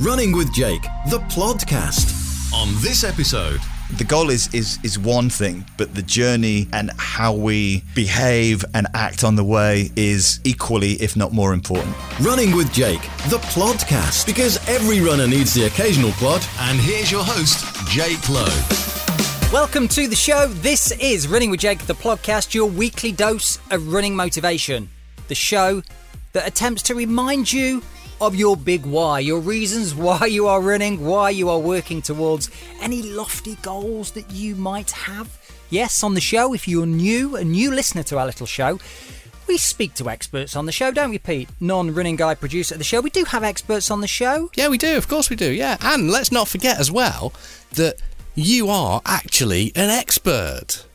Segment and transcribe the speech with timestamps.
[0.00, 2.52] Running with Jake, the podcast.
[2.52, 3.60] On this episode,
[3.96, 8.88] the goal is is is one thing, but the journey and how we behave and
[8.94, 11.94] act on the way is equally, if not more important.
[12.20, 16.44] Running with Jake, the podcast, because every runner needs the occasional plod.
[16.58, 18.46] And here's your host, Jake Lowe.
[19.52, 20.48] Welcome to the show.
[20.48, 24.88] This is Running with Jake, the podcast, your weekly dose of running motivation.
[25.28, 25.82] The show
[26.32, 27.80] that attempts to remind you
[28.26, 32.50] of your big why, your reasons why you are running, why you are working towards
[32.80, 35.38] any lofty goals that you might have.
[35.70, 38.78] Yes, on the show, if you're new, a new listener to our little show,
[39.46, 41.48] we speak to experts on the show, don't we, Pete?
[41.60, 43.00] Non running guy producer of the show.
[43.00, 44.50] We do have experts on the show.
[44.54, 44.96] Yeah, we do.
[44.96, 45.52] Of course we do.
[45.52, 45.76] Yeah.
[45.82, 47.32] And let's not forget as well
[47.72, 48.00] that
[48.34, 50.86] you are actually an expert.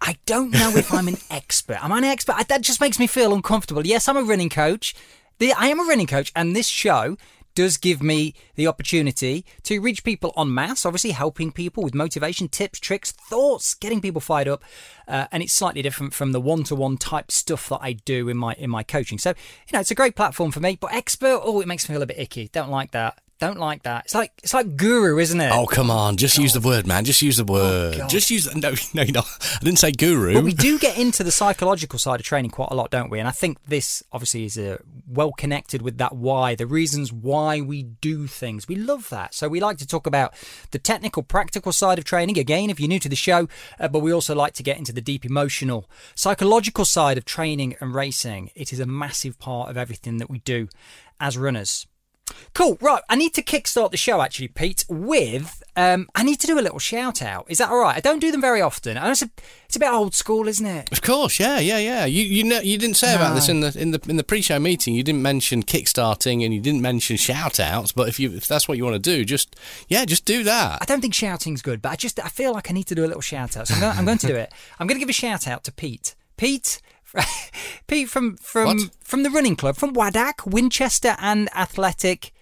[0.00, 1.82] I don't know if I'm an expert.
[1.82, 2.36] Am I an expert?
[2.36, 3.86] I, that just makes me feel uncomfortable.
[3.86, 4.94] Yes, I'm a running coach.
[5.38, 7.16] The, I am a running coach, and this show
[7.54, 12.48] does give me the opportunity to reach people en masse, obviously helping people with motivation,
[12.48, 14.62] tips, tricks, thoughts, getting people fired up.
[15.08, 18.54] Uh, and it's slightly different from the one-to-one type stuff that I do in my
[18.54, 19.18] in my coaching.
[19.18, 20.76] So, you know, it's a great platform for me.
[20.80, 22.48] But expert, oh, it makes me feel a bit icky.
[22.48, 23.18] Don't like that.
[23.38, 24.06] Don't like that.
[24.06, 25.52] It's like it's like guru, isn't it?
[25.52, 27.04] Oh come on, just use the word, man.
[27.04, 27.98] Just use the word.
[27.98, 28.08] God.
[28.08, 29.20] just use no, no, no.
[29.20, 30.32] I didn't say guru.
[30.32, 33.18] But we do get into the psychological side of training quite a lot, don't we?
[33.18, 37.60] And I think this obviously is a, well connected with that why, the reasons why
[37.60, 38.68] we do things.
[38.68, 39.34] We love that.
[39.34, 40.32] So we like to talk about
[40.70, 42.38] the technical, practical side of training.
[42.38, 44.94] Again, if you're new to the show, uh, but we also like to get into
[44.94, 48.50] the deep emotional, psychological side of training and racing.
[48.54, 50.68] It is a massive part of everything that we do
[51.20, 51.86] as runners.
[52.54, 52.78] Cool.
[52.80, 53.02] Right.
[53.08, 56.62] I need to kickstart the show actually, Pete, with um, I need to do a
[56.62, 57.44] little shout out.
[57.48, 57.96] Is that all right?
[57.96, 58.96] I don't do them very often.
[58.96, 59.30] And It's a,
[59.66, 60.90] it's a bit old school, isn't it?
[60.90, 62.06] Of course, yeah, yeah, yeah.
[62.06, 64.58] You you know you didn't say about this in the in the in the pre-show
[64.58, 64.94] meeting.
[64.94, 67.92] You didn't mention kickstarting and you didn't mention shout outs.
[67.92, 69.54] But if you if that's what you want to do, just
[69.88, 70.78] yeah, just do that.
[70.80, 73.04] I don't think shouting's good, but I just I feel like I need to do
[73.04, 73.68] a little shout out.
[73.68, 74.52] So I'm going, I'm going to do it.
[74.80, 76.14] I'm going to give a shout out to Pete.
[76.36, 76.80] Pete.
[77.86, 78.90] Pete from from What?
[79.02, 82.32] from the running club from Waddock, Winchester and Athletic.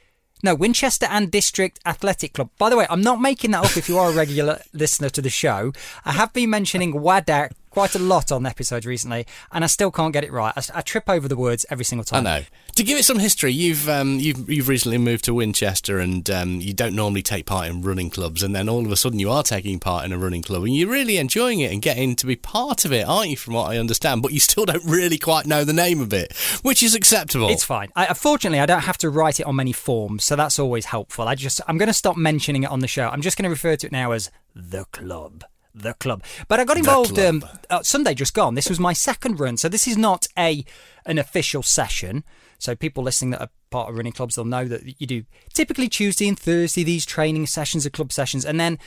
[0.44, 2.50] No, Winchester and District Athletic Club.
[2.58, 5.22] By the way, I'm not making that up if you are a regular listener to
[5.22, 5.72] the show.
[6.04, 10.12] I have been mentioning Waddock quite a lot on episodes recently, and I still can't
[10.12, 10.52] get it right.
[10.54, 12.26] I, I trip over the words every single time.
[12.26, 12.44] I know.
[12.74, 16.60] To give it some history, you've um, you've you've recently moved to Winchester, and um,
[16.60, 19.30] you don't normally take part in running clubs, and then all of a sudden you
[19.30, 22.26] are taking part in a running club, and you're really enjoying it and getting to
[22.26, 23.36] be part of it, aren't you?
[23.36, 26.36] From what I understand, but you still don't really quite know the name of it,
[26.62, 27.48] which is acceptable.
[27.48, 27.92] It's fine.
[27.94, 31.28] I, fortunately, I don't have to write it on many forms, so that's always helpful.
[31.28, 33.08] I just I'm going to stop mentioning it on the show.
[33.08, 35.44] I'm just going to refer to it now as the club.
[35.76, 36.24] The club.
[36.48, 38.54] But I got involved um, uh, Sunday just gone.
[38.54, 40.64] This was my second run, so this is not a
[41.06, 42.24] an official session.
[42.64, 45.88] So people listening that are part of running clubs, they'll know that you do typically
[45.88, 48.78] Tuesday and Thursday these training sessions or club sessions, and then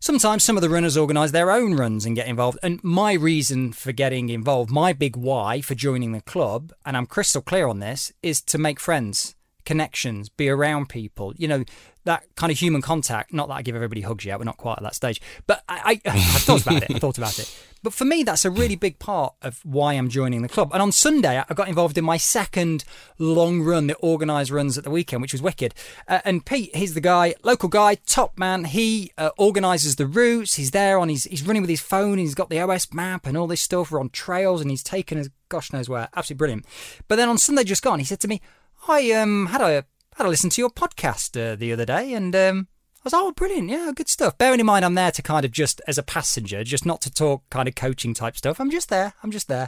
[0.00, 2.58] Sometimes some of the runners organise their own runs and get involved.
[2.62, 7.06] And my reason for getting involved, my big why for joining the club, and I'm
[7.06, 9.34] crystal clear on this, is to make friends,
[9.64, 11.32] connections, be around people.
[11.38, 11.64] You know,
[12.04, 13.32] that kind of human contact.
[13.32, 15.20] Not that I give everybody hugs yet, we're not quite at that stage.
[15.46, 16.94] But I, I, I thought about it.
[16.94, 17.54] I thought about it.
[17.82, 20.70] But for me, that's a really big part of why I'm joining the club.
[20.72, 22.84] And on Sunday, I got involved in my second
[23.18, 25.74] long run, the organised runs at the weekend, which was wicked.
[26.08, 28.64] Uh, and Pete, he's the guy, local guy, top man.
[28.64, 30.54] He uh, organises the routes.
[30.54, 32.16] He's there on his, he's running with his phone.
[32.16, 33.90] He's got the OS map and all this stuff.
[33.90, 36.08] We're on trails, and he's taken us, gosh knows where.
[36.16, 36.66] Absolutely brilliant.
[37.06, 38.40] But then on Sunday just gone, he said to me,
[38.88, 39.84] "I um had a
[40.14, 43.32] had a listen to your podcast uh, the other day, and um." I was, oh,
[43.32, 43.68] brilliant.
[43.68, 44.38] Yeah, good stuff.
[44.38, 47.12] Bearing in mind, I'm there to kind of just as a passenger, just not to
[47.12, 48.58] talk kind of coaching type stuff.
[48.58, 49.12] I'm just there.
[49.22, 49.66] I'm just there.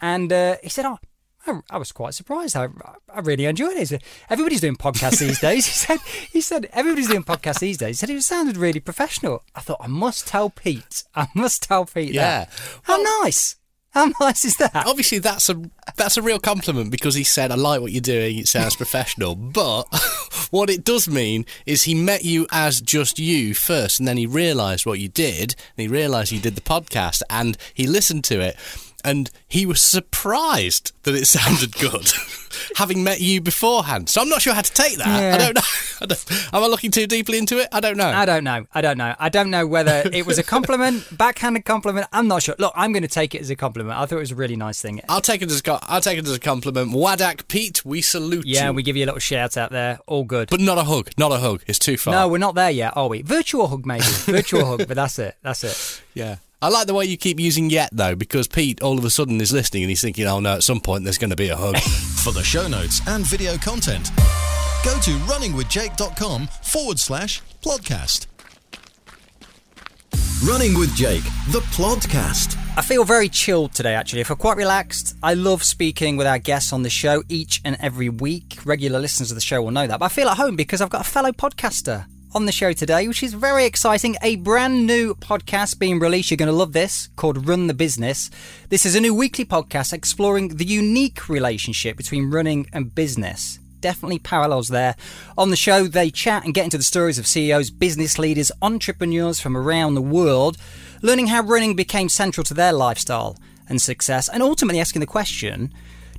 [0.00, 0.98] And uh, he said, oh,
[1.46, 2.56] I, I was quite surprised.
[2.56, 2.68] I,
[3.14, 3.80] I really enjoyed it.
[3.80, 5.66] He said, Everybody's doing podcasts these days.
[5.68, 5.98] He said,
[6.32, 8.00] he said, everybody's doing podcasts these days.
[8.00, 9.42] He said, it sounded really professional.
[9.54, 11.04] I thought, I must tell Pete.
[11.14, 12.46] I must tell Pete Yeah.
[12.46, 12.50] that.
[12.84, 13.56] How nice.
[13.92, 14.86] How nice is that?
[14.86, 15.60] Obviously, that's a
[15.96, 18.38] that's a real compliment because he said, "I like what you're doing.
[18.38, 19.82] It sounds professional." But
[20.50, 24.26] what it does mean is he met you as just you first, and then he
[24.26, 28.40] realised what you did, and he realised you did the podcast, and he listened to
[28.40, 28.56] it,
[29.04, 32.10] and he was surprised that it sounded good,
[32.76, 34.08] having met you beforehand.
[34.08, 35.06] So I'm not sure how to take that.
[35.06, 35.34] Yeah.
[35.34, 35.60] I don't know.
[36.02, 37.68] I don't, am I looking too deeply into it?
[37.72, 38.08] I don't know.
[38.08, 38.66] I don't know.
[38.74, 39.14] I don't know.
[39.18, 42.06] I don't know whether it was a compliment, backhanded compliment.
[42.12, 42.54] I'm not sure.
[42.58, 43.98] Look, I'm going to take it as a compliment.
[43.98, 45.00] I thought it was a really nice thing.
[45.08, 46.92] I'll take it as a, I'll take it as a compliment.
[46.92, 48.54] Wadak Pete, we salute you.
[48.54, 49.98] Yeah, we give you a little shout out there.
[50.06, 50.48] All good.
[50.48, 51.10] but not a hug.
[51.18, 51.62] Not a hug.
[51.66, 52.14] It's too far.
[52.14, 53.22] no, we're not there yet, are we?
[53.22, 54.04] Virtual hug, maybe.
[54.04, 55.36] Virtual hug, but that's it.
[55.42, 56.02] That's it.
[56.14, 56.36] Yeah.
[56.62, 59.40] I like the way you keep using yet though, because Pete all of a sudden
[59.40, 61.56] is listening and he's thinking, "Oh no, at some point there's going to be a
[61.56, 61.78] hug."
[62.22, 64.10] For the show notes and video content,
[64.84, 68.26] go to runningwithjake.com forward slash podcast.
[70.46, 72.58] Running with Jake, the podcast.
[72.76, 74.20] I feel very chilled today, actually.
[74.20, 75.16] I feel quite relaxed.
[75.22, 78.58] I love speaking with our guests on the show each and every week.
[78.66, 79.98] Regular listeners of the show will know that.
[79.98, 83.08] But I feel at home because I've got a fellow podcaster on the show today,
[83.08, 84.16] which is very exciting.
[84.22, 86.30] A brand new podcast being released.
[86.30, 88.30] You're going to love this called Run the Business.
[88.68, 93.58] This is a new weekly podcast exploring the unique relationship between running and business.
[93.80, 94.94] Definitely parallels there.
[95.36, 99.40] On the show, they chat and get into the stories of CEOs, business leaders, entrepreneurs
[99.40, 100.56] from around the world,
[101.02, 103.36] learning how running became central to their lifestyle
[103.68, 105.72] and success, and ultimately asking the question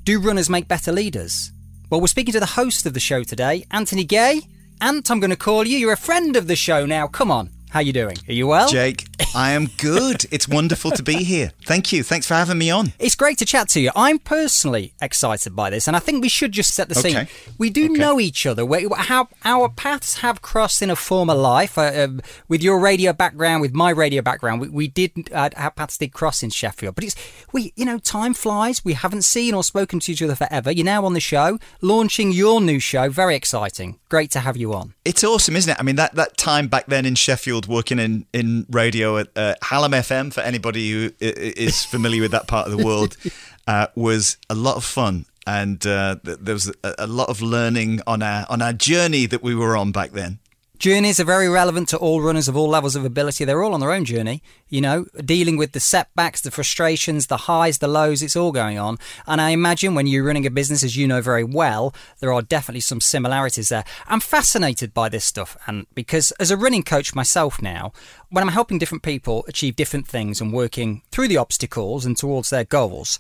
[0.03, 1.51] do runners make better leaders?
[1.91, 4.41] Well, we're speaking to the host of the show today, Anthony Gay.
[4.81, 5.77] Ant, I'm going to call you.
[5.77, 7.07] You're a friend of the show now.
[7.07, 7.51] Come on.
[7.69, 8.17] How you doing?
[8.27, 8.67] Are you well?
[8.67, 10.25] Jake, I am good.
[10.31, 11.51] it's wonderful to be here.
[11.65, 12.03] Thank you.
[12.03, 12.93] Thanks for having me on.
[12.99, 13.91] It's great to chat to you.
[13.95, 17.15] I'm personally excited by this, and I think we should just set the scene.
[17.17, 17.29] Okay.
[17.57, 17.93] We do Okay.
[17.93, 18.65] know each other.
[18.65, 21.77] We, how our paths have crossed in a former life.
[21.77, 25.71] Uh, um, with your radio background, with my radio background, we, we did uh, our
[25.71, 26.95] paths did cross in Sheffield.
[26.95, 27.15] But it's
[27.51, 28.83] we, you know, time flies.
[28.83, 30.71] We haven't seen or spoken to each other forever.
[30.71, 33.09] You're now on the show, launching your new show.
[33.09, 33.99] Very exciting.
[34.09, 34.93] Great to have you on.
[35.05, 35.77] It's awesome, isn't it?
[35.79, 39.55] I mean, that, that time back then in Sheffield, working in, in radio at uh,
[39.61, 43.17] Hallam FM, for anybody who is familiar with that part of the world,
[43.67, 45.25] uh, was a lot of fun.
[45.47, 49.41] And uh, there was a, a lot of learning on our on our journey that
[49.41, 50.39] we were on back then.
[50.81, 53.45] Journeys are very relevant to all runners of all levels of ability.
[53.45, 57.37] They're all on their own journey, you know, dealing with the setbacks, the frustrations, the
[57.37, 58.97] highs, the lows, it's all going on.
[59.27, 62.41] And I imagine when you're running a business, as you know very well, there are
[62.41, 63.83] definitely some similarities there.
[64.07, 67.93] I'm fascinated by this stuff, and because as a running coach myself now,
[68.31, 72.49] when I'm helping different people achieve different things and working through the obstacles and towards
[72.49, 73.19] their goals,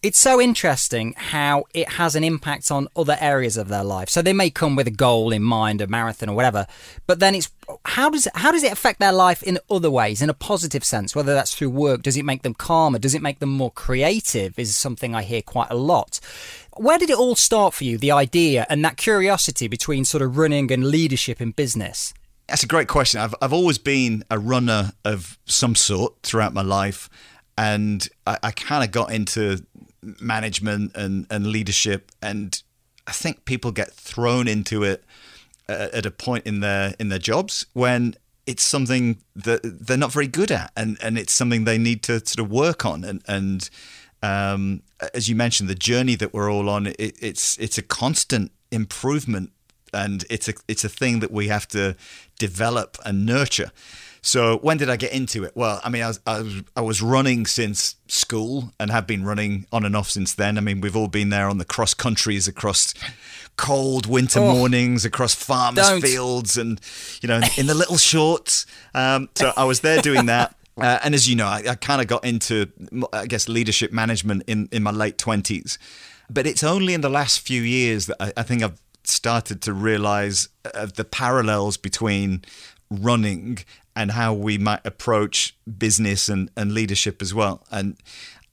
[0.00, 4.08] it's so interesting how it has an impact on other areas of their life.
[4.08, 6.66] So they may come with a goal in mind, a marathon or whatever,
[7.06, 7.50] but then it's
[7.84, 11.16] how does how does it affect their life in other ways, in a positive sense?
[11.16, 12.98] Whether that's through work, does it make them calmer?
[12.98, 14.58] Does it make them more creative?
[14.58, 16.20] Is something I hear quite a lot.
[16.76, 17.98] Where did it all start for you?
[17.98, 22.14] The idea and that curiosity between sort of running and leadership in business.
[22.46, 23.20] That's a great question.
[23.20, 27.10] I've I've always been a runner of some sort throughout my life,
[27.58, 29.66] and I, I kind of got into
[30.02, 32.62] management and and leadership, and
[33.06, 35.04] I think people get thrown into it
[35.68, 38.14] uh, at a point in their in their jobs when
[38.46, 42.20] it's something that they're not very good at, and and it's something they need to
[42.26, 43.70] sort of work on, and and
[44.22, 44.82] um,
[45.14, 49.52] as you mentioned, the journey that we're all on, it, it's it's a constant improvement
[49.92, 51.96] and it's a it's a thing that we have to
[52.38, 53.70] develop and nurture.
[54.28, 55.52] So when did I get into it?
[55.54, 59.24] Well, I mean, I was, I was I was running since school and have been
[59.24, 60.58] running on and off since then.
[60.58, 62.92] I mean, we've all been there on the cross countries across
[63.56, 64.52] cold winter Oh.
[64.52, 66.02] mornings, across farmers' Don't.
[66.02, 66.78] fields, and
[67.22, 68.66] you know, in the little shorts.
[68.94, 70.54] Um, so I was there doing that.
[70.80, 72.70] Uh, and as you know, I, I kind of got into,
[73.12, 75.76] I guess, leadership management in, in my late 20s.
[76.30, 79.72] But it's only in the last few years that I, I think I've started to
[79.72, 82.44] realize of the parallels between
[82.90, 83.58] running
[83.94, 87.64] and how we might approach business and, and leadership as well.
[87.70, 87.96] And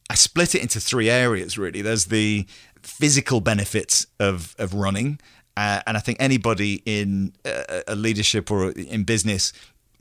[0.10, 1.82] I split it into three areas really.
[1.82, 2.46] There's the
[2.82, 5.20] physical benefits of, of running.
[5.58, 9.54] Uh, and I think anybody in uh, a leadership or in business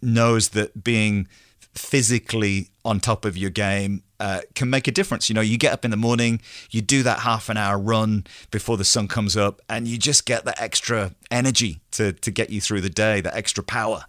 [0.02, 1.28] knows that being
[1.74, 5.28] physically on top of your game uh, can make a difference.
[5.28, 6.40] You know, you get up in the morning,
[6.70, 10.26] you do that half an hour run before the sun comes up, and you just
[10.26, 14.04] get that extra energy to, to get you through the day, that extra power.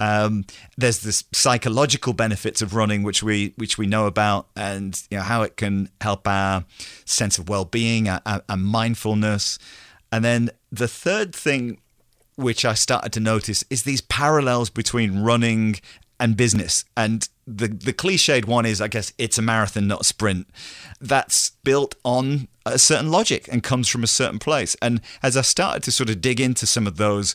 [0.00, 5.18] Um, there's this psychological benefits of running, which we which we know about, and you
[5.18, 6.64] know how it can help our
[7.04, 9.60] sense of well-being, our, our, our mindfulness,
[10.10, 11.78] and then the third thing
[12.36, 15.76] which I started to notice is these parallels between running
[16.22, 16.84] and business.
[16.96, 20.46] And the the cliched one is, I guess, it's a marathon, not a sprint.
[21.00, 24.76] That's built on a certain logic and comes from a certain place.
[24.80, 27.34] And as I started to sort of dig into some of those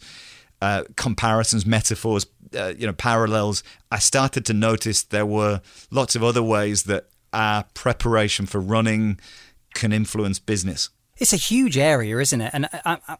[0.61, 2.25] uh, comparisons, metaphors,
[2.57, 7.09] uh, you know, parallels, I started to notice there were lots of other ways that
[7.33, 9.19] our preparation for running
[9.73, 10.89] can influence business.
[11.17, 12.51] It's a huge area, isn't it?
[12.53, 13.17] And I, I,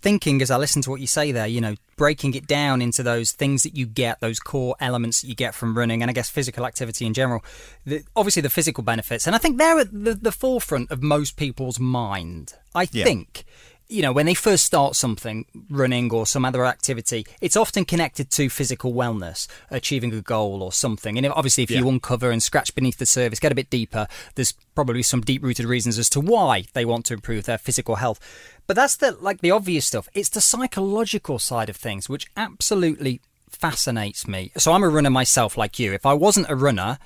[0.00, 3.02] thinking as I listen to what you say there, you know, breaking it down into
[3.02, 6.14] those things that you get, those core elements that you get from running, and I
[6.14, 7.44] guess physical activity in general.
[7.84, 11.36] The, obviously, the physical benefits, and I think they're at the, the forefront of most
[11.36, 12.54] people's mind.
[12.74, 13.04] I Yeah.
[13.04, 13.44] think
[13.88, 18.30] you know, when they first start something, running or some other activity, it's often connected
[18.32, 21.16] to physical wellness, achieving a goal or something.
[21.16, 21.78] And obviously, if yeah.
[21.78, 25.42] you uncover and scratch beneath the surface, get a bit deeper, there's probably some deep
[25.42, 28.20] rooted reasons as to why they want to improve their physical health.
[28.66, 30.08] But that's the like the obvious stuff.
[30.12, 34.52] It's the psychological side of things which absolutely fascinates me.
[34.58, 35.94] So I'm a runner myself, like you.
[35.94, 36.98] If I wasn't a runner,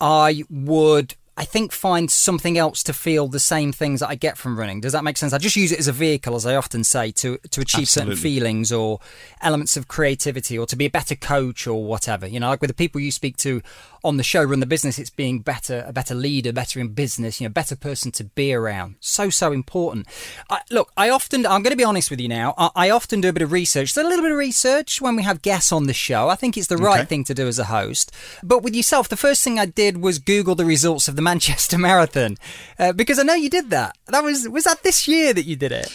[0.00, 4.36] I would I think find something else to feel the same things that I get
[4.36, 4.82] from running.
[4.82, 5.32] Does that make sense?
[5.32, 8.14] I just use it as a vehicle, as I often say, to to achieve Absolutely.
[8.14, 9.00] certain feelings or
[9.40, 12.26] elements of creativity, or to be a better coach or whatever.
[12.26, 13.62] You know, like with the people you speak to
[14.02, 14.98] on the show, run the business.
[14.98, 17.40] It's being better, a better leader, better in business.
[17.40, 18.96] You know, better person to be around.
[19.00, 20.06] So so important.
[20.48, 22.54] I, look, I often, I'm going to be honest with you now.
[22.56, 23.92] I, I often do a bit of research.
[23.92, 26.28] So a little bit of research when we have guests on the show.
[26.28, 27.06] I think it's the right okay.
[27.06, 28.12] thing to do as a host.
[28.42, 31.78] But with yourself, the first thing I did was Google the results of the Manchester
[31.78, 32.36] Marathon
[32.78, 33.96] uh, because I know you did that.
[34.06, 35.92] That was was that this year that you did it.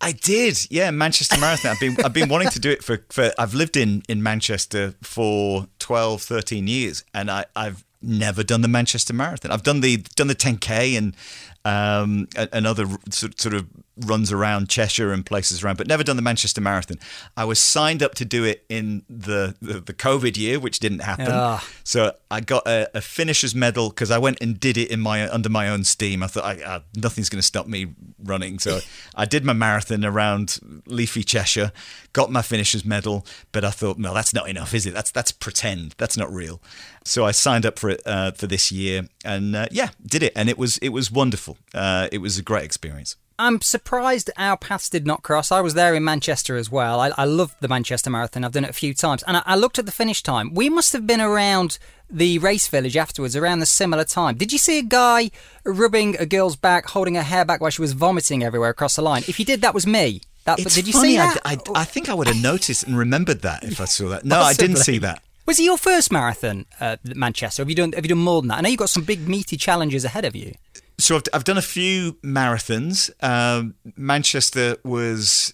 [0.00, 1.72] I did, yeah, Manchester Marathon.
[1.72, 4.94] I've been I've been wanting to do it for, for I've lived in, in Manchester
[5.02, 9.50] for 12, 13 years and I, I've never done the Manchester Marathon.
[9.50, 11.16] I've done the done the 10k and
[11.64, 16.22] um, and other sort of runs around Cheshire and places around, but never done the
[16.22, 16.98] Manchester Marathon.
[17.36, 21.00] I was signed up to do it in the the, the COVID year, which didn't
[21.00, 21.28] happen.
[21.28, 21.62] Ugh.
[21.84, 25.28] So I got a, a finisher's medal because I went and did it in my
[25.28, 26.22] under my own steam.
[26.22, 28.80] I thought I, I, nothing's going to stop me running, so
[29.14, 31.72] I did my marathon around leafy Cheshire,
[32.12, 33.26] got my finisher's medal.
[33.52, 34.94] But I thought, no, that's not enough, is it?
[34.94, 35.94] That's that's pretend.
[35.96, 36.60] That's not real.
[37.04, 40.32] So I signed up for it uh, for this year, and uh, yeah, did it,
[40.36, 41.56] and it was it was wonderful.
[41.74, 43.16] Uh, it was a great experience.
[43.38, 45.52] I'm surprised our paths did not cross.
[45.52, 47.00] I was there in Manchester as well.
[47.00, 48.44] I, I love the Manchester Marathon.
[48.44, 49.22] I've done it a few times.
[49.24, 50.54] And I, I, looked at the finish time.
[50.54, 51.78] We must have been around
[52.08, 54.36] the race village afterwards, around the similar time.
[54.36, 55.30] Did you see a guy
[55.64, 59.02] rubbing a girl's back, holding her hair back while she was vomiting everywhere across the
[59.02, 59.22] line?
[59.28, 60.22] If you did, that was me.
[60.44, 61.40] That, it's did you funny, see that?
[61.44, 64.24] I, I, think I would have noticed and remembered that if I saw that.
[64.24, 65.22] No, I didn't see that.
[65.44, 67.62] Was it your first marathon, uh, Manchester?
[67.62, 68.58] Have you done Have you done more than that?
[68.58, 70.54] I know you've got some big meaty challenges ahead of you.
[70.98, 73.10] So I've, I've done a few marathons.
[73.22, 75.52] Um, Manchester was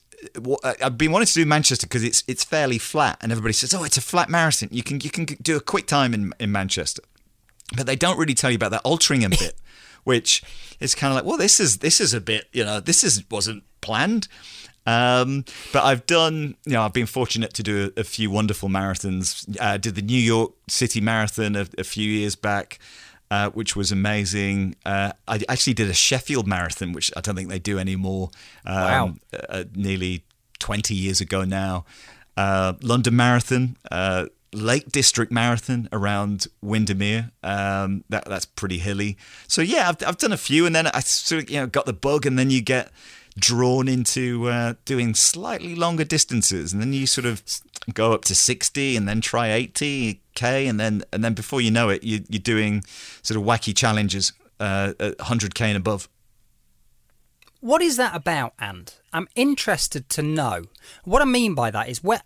[0.64, 3.82] I've been wanting to do Manchester because it's it's fairly flat, and everybody says, "Oh,
[3.82, 4.68] it's a flat marathon.
[4.70, 7.02] You can you can do a quick time in in Manchester,"
[7.76, 9.56] but they don't really tell you about that Altrincham bit,
[10.04, 10.42] which
[10.80, 13.24] is kind of like, well, this is this is a bit, you know, this is
[13.30, 14.28] wasn't planned.
[14.84, 18.68] Um, but I've done, you know, I've been fortunate to do a, a few wonderful
[18.68, 19.56] marathons.
[19.60, 22.80] I uh, did the New York City Marathon a, a few years back
[23.32, 24.76] uh, which was amazing.
[24.84, 28.28] Uh, I actually did a Sheffield Marathon, which I don't think they do anymore.
[28.66, 29.14] Um, wow.
[29.48, 30.24] Uh, nearly
[30.58, 31.86] 20 years ago now.
[32.36, 33.78] Uh, London Marathon.
[33.90, 37.30] Uh, Lake District Marathon around Windermere.
[37.42, 39.16] Um, that that's pretty hilly.
[39.48, 41.86] So yeah, I've I've done a few, and then I sort of you know got
[41.86, 42.92] the bug, and then you get
[43.38, 47.42] drawn into uh, doing slightly longer distances, and then you sort of
[47.92, 51.88] go up to 60 and then try 80k and then and then before you know
[51.88, 52.82] it you, you're doing
[53.22, 56.08] sort of wacky challenges uh, 100k and above.
[57.60, 60.64] What is that about and i'm interested to know.
[61.04, 62.22] What i mean by that is where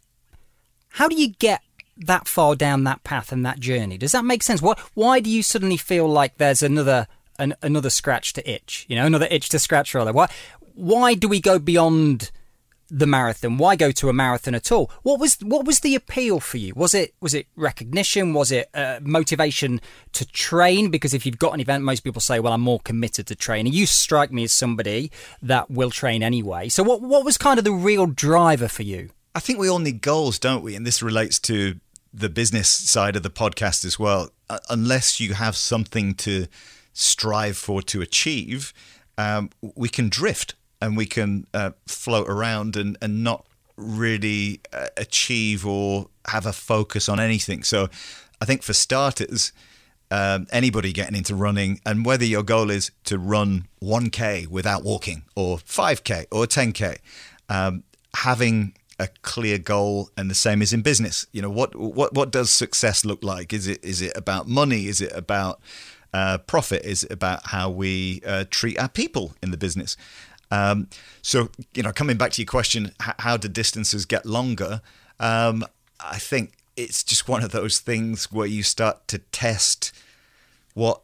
[0.91, 1.63] how do you get
[1.97, 3.97] that far down that path and that journey?
[3.97, 4.61] Does that make sense?
[4.61, 7.07] What why do you suddenly feel like there's another
[7.39, 10.29] an, another scratch to itch you know another itch to scratch rather why
[10.75, 12.31] why do we go beyond
[12.89, 13.59] the marathon?
[13.59, 14.91] Why go to a marathon at all?
[15.03, 16.73] What was what was the appeal for you?
[16.77, 18.33] Was it was it recognition?
[18.33, 19.81] Was it uh, motivation
[20.13, 20.91] to train?
[20.91, 23.73] Because if you've got an event, most people say, "Well, I'm more committed to training."
[23.73, 25.11] You strike me as somebody
[25.43, 26.69] that will train anyway.
[26.69, 29.11] So, what what was kind of the real driver for you?
[29.35, 30.77] I think we all need goals, don't we?
[30.77, 31.77] And this relates to
[32.15, 34.31] the business side of the podcast as well.
[34.49, 36.47] Uh, unless you have something to
[36.97, 38.73] strive for to achieve,
[39.19, 44.87] um, we can drift and we can uh, float around and, and not really uh,
[44.97, 47.63] achieve or have a focus on anything.
[47.63, 47.89] So
[48.41, 49.53] I think for starters,
[50.11, 55.25] um, anybody getting into running, and whether your goal is to run 1K without walking,
[55.35, 56.99] or 5K, or 10K,
[57.49, 57.83] um,
[58.15, 61.27] having a clear goal, and the same is in business.
[61.33, 63.53] You know, what what what does success look like?
[63.53, 64.87] Is it is it about money?
[64.87, 65.61] Is it about
[66.17, 66.83] uh, profit?
[66.85, 69.97] Is about how we uh, treat our people in the business?
[70.51, 70.89] Um,
[71.23, 74.81] so, you know, coming back to your question, how do distances get longer?
[75.19, 75.65] Um,
[75.99, 79.93] I think it's just one of those things where you start to test
[80.75, 81.01] what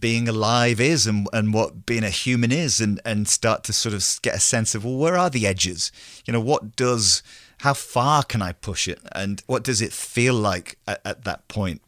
[0.00, 3.94] being alive is and, and what being a human is and, and start to sort
[3.94, 5.92] of get a sense of, well, where are the edges?
[6.24, 7.22] You know, what does,
[7.58, 8.98] how far can I push it?
[9.12, 11.82] And what does it feel like at, at that point?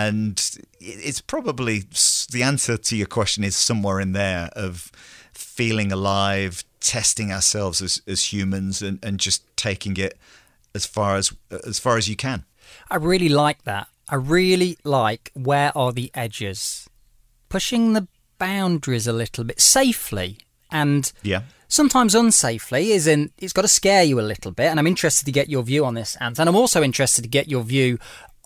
[0.00, 0.36] And
[0.80, 1.80] it's probably
[2.30, 4.90] the answer to your question is somewhere in there of,
[5.32, 10.18] feeling alive, testing ourselves as, as humans and, and just taking it
[10.74, 11.32] as far as
[11.66, 12.44] as far as you can.
[12.90, 13.88] I really like that.
[14.08, 16.88] I really like where are the edges?
[17.48, 18.06] Pushing the
[18.38, 20.38] boundaries a little bit safely
[20.70, 21.42] and Yeah.
[21.68, 25.24] sometimes unsafely is in it's got to scare you a little bit and i'm interested
[25.26, 26.38] to get your view on this Ant.
[26.40, 27.98] and i'm also interested to get your view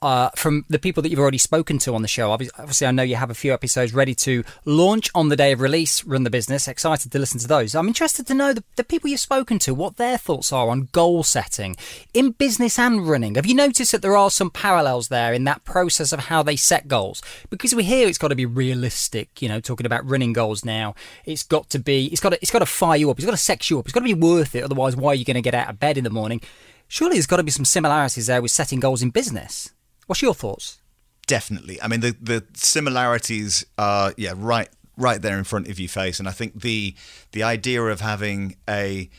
[0.02, 2.28] uh, from the people that you've already spoken to on the show.
[2.28, 5.52] Obvi- Obviously, I know you have a few episodes ready to launch on the day
[5.52, 6.04] of release.
[6.04, 6.68] Run the business.
[6.68, 7.74] Excited to listen to those.
[7.74, 10.88] I'm interested to know the, the people you've spoken to, what their thoughts are on
[10.92, 11.76] goal setting
[12.12, 13.36] in business and running.
[13.36, 16.56] Have you noticed that there are some parallels there in that process of how they
[16.56, 17.22] set goals?
[17.48, 19.40] Because we hear it's got to be realistic.
[19.40, 22.06] You know, talking about running goals now, it's got to be.
[22.06, 22.38] It's got to.
[22.42, 23.18] It's got to fire you up.
[23.18, 23.86] It's got to sex you up.
[23.86, 24.62] It's got to be worth it.
[24.62, 26.40] Otherwise, why are you going to get out of bed in the morning?
[26.88, 29.72] Surely there's got to be some similarities there with setting goals in business.
[30.06, 30.78] What's your thoughts?
[31.26, 31.80] Definitely.
[31.82, 36.18] I mean, the the similarities are yeah right right there in front of your face,
[36.18, 36.94] and I think the
[37.32, 39.10] the idea of having a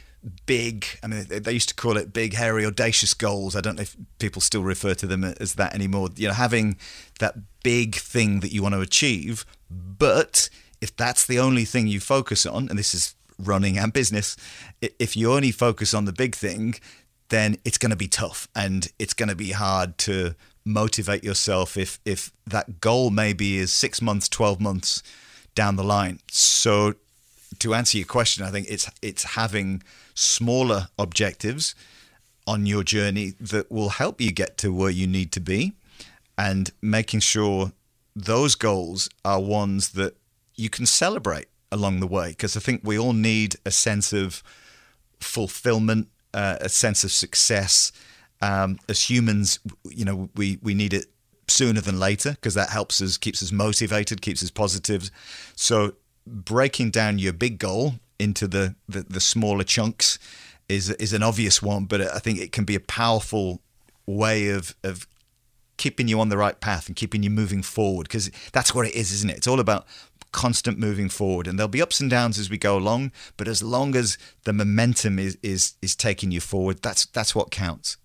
[0.45, 3.83] big i mean they used to call it big hairy audacious goals i don't know
[3.83, 6.75] if people still refer to them as that anymore you know having
[7.19, 10.49] that big thing that you want to achieve but
[10.81, 14.35] if that's the only thing you focus on and this is running and business
[14.81, 16.75] if you only focus on the big thing
[17.29, 20.33] then it's going to be tough and it's going to be hard to
[20.67, 25.03] motivate yourself if if that goal maybe is 6 months 12 months
[25.55, 26.19] down the line.
[26.29, 26.95] So
[27.59, 29.81] to answer your question i think it's it's having
[30.13, 31.75] smaller objectives
[32.45, 35.73] on your journey that will help you get to where you need to be
[36.37, 37.71] and making sure
[38.15, 40.15] those goals are ones that
[40.55, 42.29] you can celebrate along the way.
[42.29, 44.41] Because i think we all need a sense of
[45.19, 47.91] fulfillment uh, a sense of success
[48.41, 51.05] um, as humans you know we we need it
[51.47, 55.09] sooner than later because that helps us keeps us motivated keeps us positive
[55.55, 55.93] so
[56.27, 60.19] breaking down your big goal into the, the, the smaller chunks
[60.69, 63.61] is is an obvious one, but I think it can be a powerful
[64.05, 65.07] way of of
[65.77, 68.95] keeping you on the right path and keeping you moving forward because that's what it
[68.95, 69.37] is, isn't it?
[69.37, 69.85] It's all about
[70.31, 73.63] constant moving forward, and there'll be ups and downs as we go along, but as
[73.63, 77.97] long as the momentum is is is taking you forward, that's that's what counts.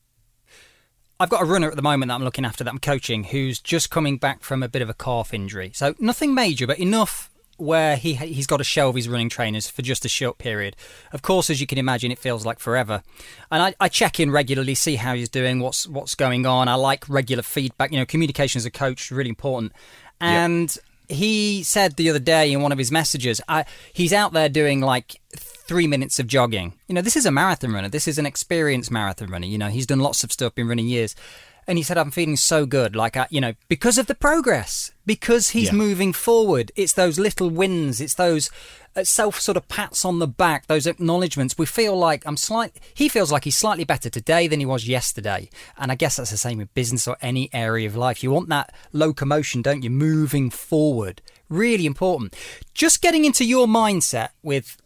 [1.21, 3.61] I've got a runner at the moment that I'm looking after that I'm coaching who's
[3.61, 5.71] just coming back from a bit of a calf injury.
[5.75, 9.83] So nothing major, but enough where he he's got to shelve his running trainers for
[9.83, 10.77] just a short period.
[11.13, 13.03] Of course, as you can imagine, it feels like forever.
[13.51, 16.69] And I, I check in regularly, see how he's doing, what's what's going on.
[16.69, 17.93] I like regular feedback.
[17.93, 19.73] You know, communication as a coach is really important.
[20.21, 20.77] And
[21.13, 24.81] he said the other day in one of his messages, I, he's out there doing
[24.81, 26.75] like three minutes of jogging.
[26.89, 27.89] You know, this is a marathon runner.
[27.89, 29.47] This is an experienced marathon runner.
[29.47, 31.15] You know, he's done lots of stuff, been running years.
[31.67, 32.97] And he said, I'm feeling so good.
[32.97, 35.75] Like, I, you know, because of the progress, because he's Yeah.
[35.75, 36.73] moving forward.
[36.75, 38.01] It's those little wins.
[38.01, 38.51] It's those
[38.97, 41.57] uh, self sort of pats on the back, those acknowledgements.
[41.57, 42.77] We feel like I'm slight.
[42.95, 45.49] He feels like he's slightly better today than he was yesterday.
[45.79, 48.23] And I guess that's the same with business or any area of life.
[48.25, 49.91] You want that locomotion, don't you?
[49.91, 51.23] Moving forward.
[51.49, 52.35] Really important.
[52.75, 54.77] Just getting into your mindset with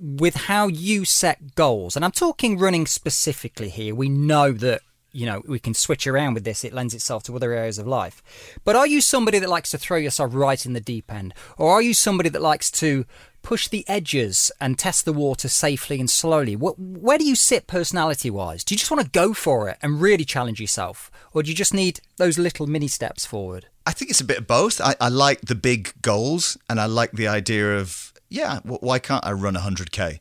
[0.00, 1.94] with how you set goals.
[1.94, 3.94] And I'm talking running specifically here.
[3.94, 4.80] We know that,
[5.12, 6.64] you know, we can switch around with this.
[6.64, 8.22] It lends itself to other areas of life.
[8.64, 11.34] But are you somebody that likes to throw yourself right in the deep end?
[11.58, 13.04] Or are you somebody that likes to
[13.42, 16.54] push the edges and test the water safely and slowly?
[16.54, 18.64] Wh- Where do you sit personality wise?
[18.64, 21.10] Do you just want to go for it and really challenge yourself?
[21.32, 23.66] Or do you just need those little mini steps forward?
[23.84, 24.80] I think it's a bit of both.
[24.80, 29.26] I, I like the big goals, and I like the idea of yeah, why can't
[29.26, 30.20] I run 100k?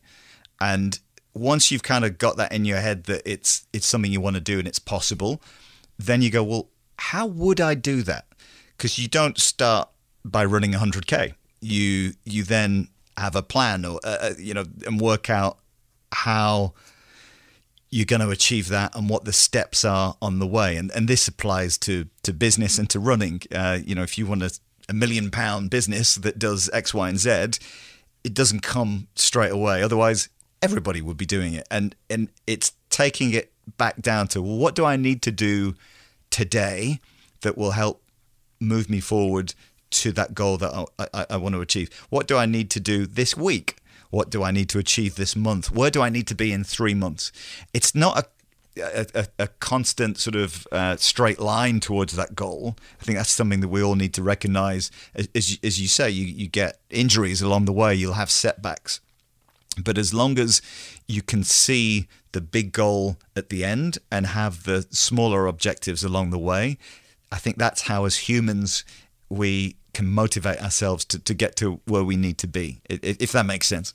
[0.59, 0.99] And
[1.33, 4.35] once you've kind of got that in your head that it's it's something you want
[4.35, 5.41] to do and it's possible,
[5.97, 8.25] then you go, well, how would I do that?
[8.77, 9.89] Because you don't start
[10.23, 11.33] by running 100k.
[11.61, 15.59] You you then have a plan or uh, uh, you know and work out
[16.11, 16.73] how
[17.89, 20.77] you're going to achieve that and what the steps are on the way.
[20.77, 23.41] And and this applies to to business and to running.
[23.53, 24.51] Uh, you know, if you want a,
[24.89, 27.59] a million pound business that does X, Y, and Z,
[28.23, 29.83] it doesn't come straight away.
[29.83, 30.29] Otherwise,
[30.61, 31.67] everybody would be doing it.
[31.71, 35.75] And and it's taking it back down to well, what do I need to do
[36.29, 36.99] today
[37.41, 38.01] that will help
[38.59, 39.53] move me forward
[39.91, 41.89] to that goal that I, I, I want to achieve?
[42.09, 43.77] What do I need to do this week?
[44.09, 45.71] What do I need to achieve this month?
[45.71, 47.31] Where do I need to be in three months?
[47.73, 48.25] It's not a
[48.77, 52.77] a, a, a constant sort of uh, straight line towards that goal.
[53.01, 54.89] I think that's something that we all need to recognize.
[55.13, 58.31] As, as, you- as you say, you, you get injuries along the way, you'll have
[58.31, 59.01] setbacks.
[59.77, 60.61] But as long as
[61.07, 66.31] you can see the big goal at the end and have the smaller objectives along
[66.31, 66.77] the way,
[67.31, 68.83] I think that's how, as humans,
[69.29, 73.45] we can motivate ourselves to, to get to where we need to be, if that
[73.45, 73.93] makes sense.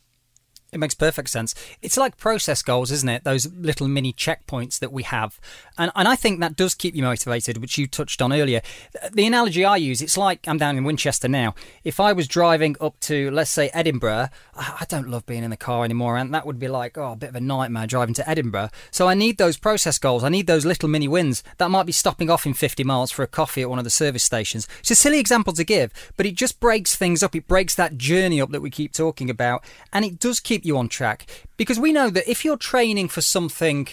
[0.77, 1.55] It makes perfect sense.
[1.81, 3.25] It's like process goals, isn't it?
[3.25, 5.41] Those little mini checkpoints that we have.
[5.79, 8.61] And, and I think that does keep you motivated, which you touched on earlier.
[9.11, 11.55] The analogy I use, it's like I'm down in Winchester now.
[11.83, 15.57] If I was driving up to, let's say, Edinburgh, I don't love being in the
[15.57, 16.19] car anymore.
[16.19, 18.69] And that would be like, oh, a bit of a nightmare driving to Edinburgh.
[18.91, 20.25] So I need those process goals.
[20.25, 21.43] I need those little mini wins.
[21.57, 23.91] That might be stopping off in 50 miles for a coffee at one of the
[23.91, 24.69] service stations.
[24.81, 27.35] It's a silly example to give, but it just breaks things up.
[27.35, 29.65] It breaks that journey up that we keep talking about.
[29.91, 31.27] And it does keep you on track
[31.57, 33.89] because we know that if you're training for something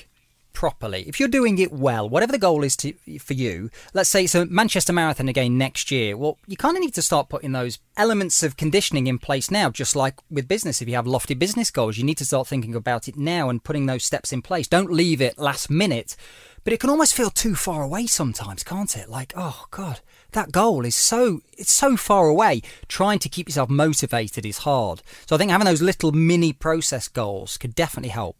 [0.54, 4.24] properly, if you're doing it well, whatever the goal is to, for you, let's say
[4.24, 7.52] it's a Manchester Marathon again next year, well, you kind of need to start putting
[7.52, 10.82] those elements of conditioning in place now, just like with business.
[10.82, 13.64] If you have lofty business goals, you need to start thinking about it now and
[13.64, 14.68] putting those steps in place.
[14.68, 16.16] Don't leave it last minute.
[16.64, 19.10] But it can almost feel too far away sometimes, can't it?
[19.10, 20.00] Like, oh God,
[20.34, 22.62] that goal is so it's so far away.
[22.88, 25.02] Trying to keep yourself motivated is hard.
[25.26, 28.38] So I think having those little mini process goals could definitely help.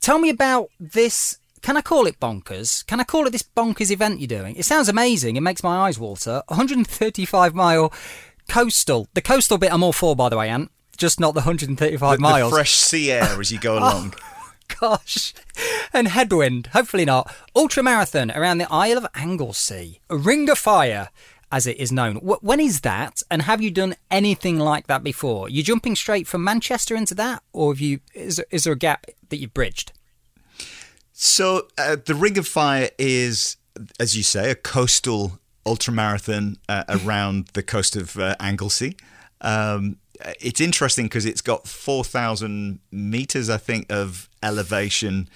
[0.00, 1.38] Tell me about this.
[1.62, 2.84] Can I call it bonkers?
[2.86, 4.56] Can I call it this bonkers event you're doing?
[4.56, 5.36] It sounds amazing.
[5.36, 6.42] It makes my eyes water.
[6.48, 7.92] 135 mile
[8.48, 9.08] coastal.
[9.14, 10.70] The coastal bit I'm all for, by the way, Ant.
[10.96, 12.50] Just not the 135 the, miles.
[12.50, 14.14] The fresh sea air as you go along.
[14.80, 15.34] gosh.
[15.92, 17.34] And headwind, hopefully not.
[17.54, 20.00] Ultra marathon around the Isle of Anglesey.
[20.08, 21.08] A ring of fire,
[21.50, 22.16] as it is known.
[22.16, 23.22] When is that?
[23.30, 25.48] And have you done anything like that before?
[25.48, 28.00] You're jumping straight from Manchester into that, or have you?
[28.14, 29.92] Is there, is there a gap that you've bridged?
[31.12, 33.58] So uh, the Ring of Fire is,
[34.00, 38.96] as you say, a coastal ultramarathon uh, around the coast of uh, Anglesey.
[39.40, 39.98] Um,
[40.40, 45.28] it's interesting because it's got 4,000 meters, I think, of elevation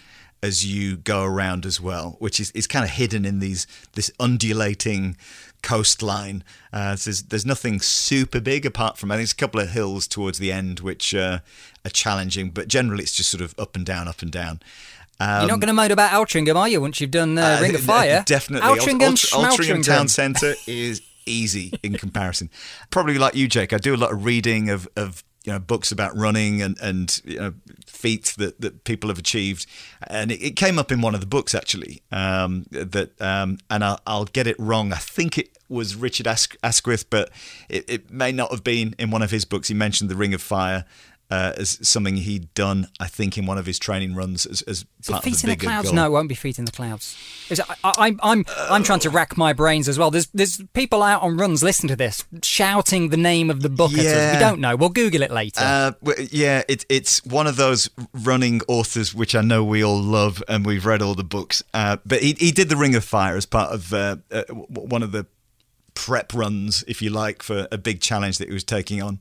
[0.42, 4.10] as you go around as well, which is, is kind of hidden in these this
[4.20, 5.16] undulating
[5.62, 6.44] coastline.
[6.72, 9.70] Uh, so there's, there's nothing super big apart from I think there's a couple of
[9.70, 11.40] hills towards the end which uh,
[11.84, 14.60] are challenging, but generally it's just sort of up and down, up and down.
[15.18, 16.80] Um, You're not going to moan about Altrincham, are you?
[16.80, 18.68] Once you've done uh, Ring of Fire, definitely.
[18.68, 22.50] Altrincham, Altrincham Town Centre is easy in comparison.
[22.90, 23.72] Probably like you, Jake.
[23.72, 27.20] I do a lot of reading of, of you know books about running and and
[27.24, 27.54] you know
[27.86, 29.66] feats that, that people have achieved,
[30.06, 32.02] and it, it came up in one of the books actually.
[32.10, 34.92] Um, that um, and I'll, I'll, get it wrong.
[34.92, 37.30] I think it was Richard Askwith, but
[37.68, 39.68] it, it may not have been in one of his books.
[39.68, 40.84] He mentioned the Ring of Fire
[41.30, 44.84] uh, as something he'd done, I think, in one of his training runs as, as
[45.06, 45.88] part feet of a in the clouds?
[45.88, 45.94] goal.
[45.94, 47.16] No, it won't be feet in the clouds.
[47.82, 50.10] I, am I'm I'm trying to rack my brains as well.
[50.10, 53.90] There's there's people out on runs listening to this shouting the name of the book
[53.92, 54.34] yeah.
[54.34, 54.76] We don't know.
[54.76, 55.60] We'll Google it later.
[55.62, 55.92] Uh,
[56.30, 60.64] yeah, it, it's one of those running authors which I know we all love and
[60.64, 61.62] we've read all the books.
[61.74, 65.02] Uh, but he he did the Ring of Fire as part of uh, uh one
[65.02, 65.26] of the
[65.94, 69.18] prep runs, if you like, for a big challenge that he was taking on.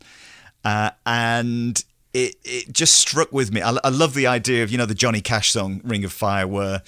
[0.64, 1.84] Uh, and
[2.16, 3.62] it it just struck with me.
[3.62, 6.48] I, I love the idea of you know the Johnny Cash song "Ring of Fire,"
[6.48, 6.82] where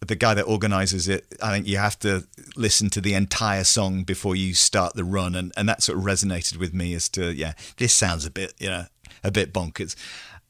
[0.00, 4.02] the guy that organizes it, I think you have to listen to the entire song
[4.02, 7.32] before you start the run, and, and that sort of resonated with me as to
[7.32, 8.86] yeah, this sounds a bit you know
[9.22, 9.94] a bit bonkers.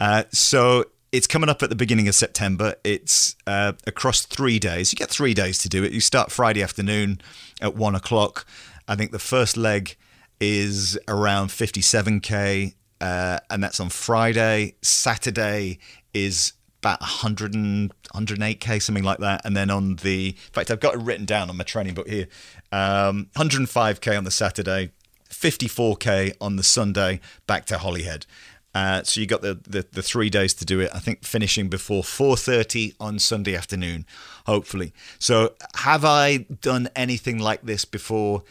[0.00, 2.74] Uh, so it's coming up at the beginning of September.
[2.82, 4.92] It's uh, across three days.
[4.92, 5.92] You get three days to do it.
[5.92, 7.20] You start Friday afternoon
[7.60, 8.46] at one o'clock.
[8.88, 9.96] I think the first leg
[10.40, 14.76] is around 57k uh, and that's on Friday.
[14.80, 15.80] Saturday
[16.14, 19.44] is about 100 and 108k, something like that.
[19.44, 22.08] And then on the, in fact, I've got it written down on my training book
[22.08, 22.28] here.
[22.70, 24.92] Um, 105k on the Saturday,
[25.28, 28.24] 54k on the Sunday, back to Holyhead.
[28.72, 30.90] Uh, so you got the, the, the three days to do it.
[30.94, 34.06] I think finishing before 4:30 on Sunday afternoon,
[34.46, 34.94] hopefully.
[35.18, 38.44] So have I done anything like this before?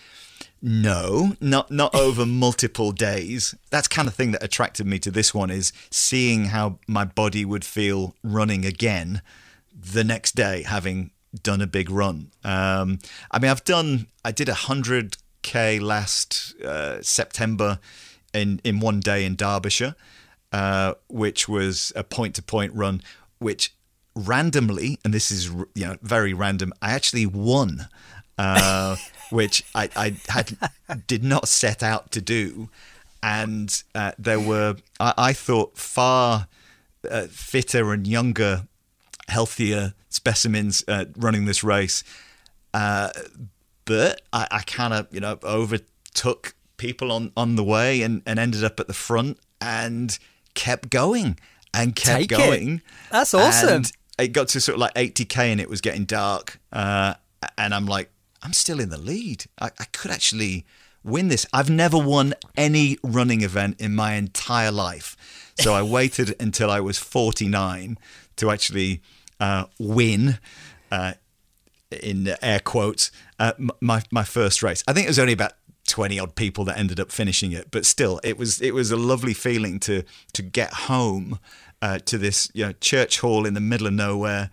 [0.61, 3.55] No, not not over multiple days.
[3.71, 7.43] That's kind of thing that attracted me to this one is seeing how my body
[7.43, 9.23] would feel running again
[9.73, 12.31] the next day, having done a big run.
[12.43, 12.99] Um,
[13.31, 14.07] I mean, I've done.
[14.23, 17.79] I did a hundred k last uh, September
[18.31, 19.95] in in one day in Derbyshire,
[20.51, 23.01] uh, which was a point to point run,
[23.39, 23.73] which
[24.15, 27.87] randomly, and this is you know very random, I actually won.
[28.37, 28.97] Uh,
[29.31, 30.57] which I, I had
[31.07, 32.69] did not set out to do,
[33.23, 36.47] and uh, there were I, I thought far
[37.09, 38.67] uh, fitter and younger,
[39.27, 42.03] healthier specimens uh, running this race,
[42.73, 43.09] uh,
[43.85, 48.39] but I, I kind of you know overtook people on on the way and, and
[48.39, 50.17] ended up at the front and
[50.53, 51.37] kept going
[51.73, 52.75] and kept Take going.
[52.75, 52.81] It.
[53.11, 53.69] That's awesome.
[53.69, 57.15] And it got to sort of like 80k and it was getting dark, uh,
[57.57, 58.09] and I'm like
[58.41, 59.45] I'm still in the lead.
[59.59, 60.65] I, I could actually
[61.03, 61.45] win this.
[61.53, 65.17] I've never won any running event in my entire life.
[65.59, 67.97] So I waited until I was 49
[68.37, 69.01] to actually
[69.39, 70.39] uh, win,
[70.91, 71.13] uh,
[71.91, 74.83] in air quotes, uh, my, my first race.
[74.87, 75.53] I think it was only about
[75.87, 78.95] 20 odd people that ended up finishing it but still it was it was a
[78.95, 81.39] lovely feeling to to get home
[81.81, 84.51] uh, to this you know church hall in the middle of nowhere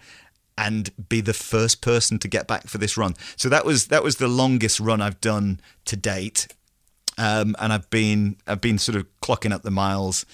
[0.59, 4.03] and be the first person to get back for this run so that was that
[4.03, 6.49] was the longest run I've done to date
[7.17, 10.27] um, and I've been I've been sort of clocking up the miles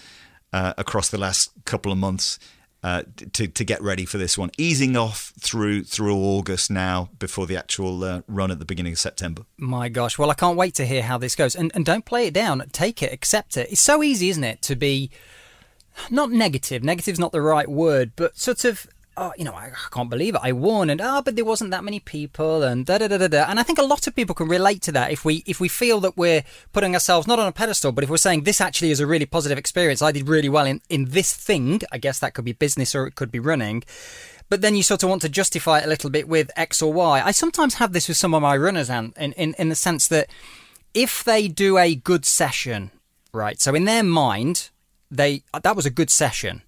[0.53, 2.39] uh, across the last couple of months
[2.85, 4.51] uh, to to get ready for this one.
[4.59, 8.99] Easing off through through August now before the actual uh, run at the beginning of
[8.99, 9.43] September.
[9.57, 11.57] My gosh, well I can't wait to hear how this goes.
[11.57, 12.63] And and don't play it down.
[12.73, 13.73] Take it, accept it.
[13.73, 15.11] It's so easy, isn't it, to be
[16.11, 16.85] not negative.
[16.85, 20.41] Negative's not the right word, but sort of oh, you know, I, can't believe it.
[20.43, 23.19] I won, and ah, oh, but there wasn't that many people, and da da da
[23.19, 23.45] da da.
[23.49, 25.11] And I think a lot of people can relate to that.
[25.11, 28.11] If we if we feel that we're putting ourselves not on a pedestal, but if
[28.11, 31.07] we're saying this actually is a really positive experience, I did really well in in
[31.07, 31.81] this thing.
[31.93, 33.85] I guess that could be business or it could be running.
[34.51, 36.93] But then you sort of want to justify it a little bit with X or
[36.93, 37.23] Y.
[37.25, 40.07] I sometimes have this with some of my runners, and in, in, in the sense
[40.09, 40.29] that
[40.93, 42.91] if they do a good session,
[43.33, 43.61] right?
[43.61, 44.71] So in their mind,
[45.11, 46.63] they that was a good session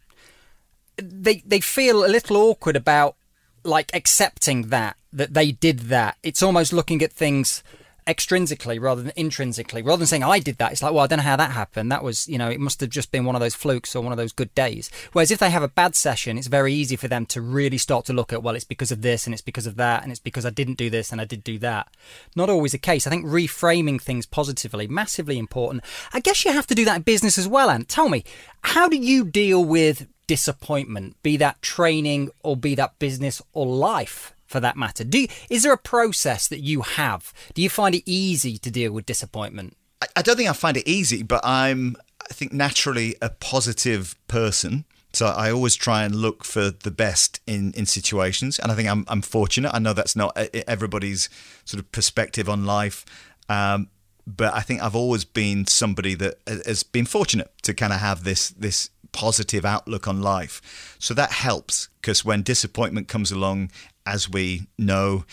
[0.97, 3.17] they they feel a little awkward about
[3.65, 6.17] like accepting that that they did that.
[6.23, 7.63] It's almost looking at things
[8.07, 9.83] extrinsically rather than intrinsically.
[9.83, 11.91] Rather than saying I did that, it's like, well, I don't know how that happened.
[11.91, 14.13] That was, you know, it must have just been one of those flukes or one
[14.13, 14.91] of those good days.
[15.13, 18.05] Whereas if they have a bad session, it's very easy for them to really start
[18.07, 20.21] to look at, well, it's because of this and it's because of that and it's
[20.21, 21.89] because I didn't do this and I did do that.
[22.37, 23.07] Not always the case.
[23.07, 25.83] I think reframing things positively massively important.
[26.13, 27.71] I guess you have to do that in business as well.
[27.71, 28.25] And tell me,
[28.63, 34.35] how do you deal with disappointment, be that training or be that business or life
[34.47, 35.05] for that matter?
[35.05, 37.33] Do you, is there a process that you have?
[37.55, 39.77] Do you find it easy to deal with disappointment?
[40.03, 41.97] I, I don't think I find it easy, but I'm
[42.29, 44.85] I think naturally a positive person.
[45.13, 48.89] So I always try and look for the best in, in situations, and I think
[48.89, 49.73] I'm I'm fortunate.
[49.73, 50.37] I know that's not
[50.69, 51.31] everybody's
[51.65, 53.07] sort of perspective on life,
[53.49, 53.89] um,
[54.27, 58.25] but I think I've always been somebody that has been fortunate to kind of have
[58.25, 60.97] this this positive outlook on life.
[60.99, 63.71] So that helps because when disappointment comes along,
[64.05, 65.25] as we know,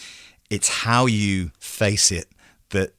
[0.50, 2.28] it's how you face it
[2.69, 2.96] that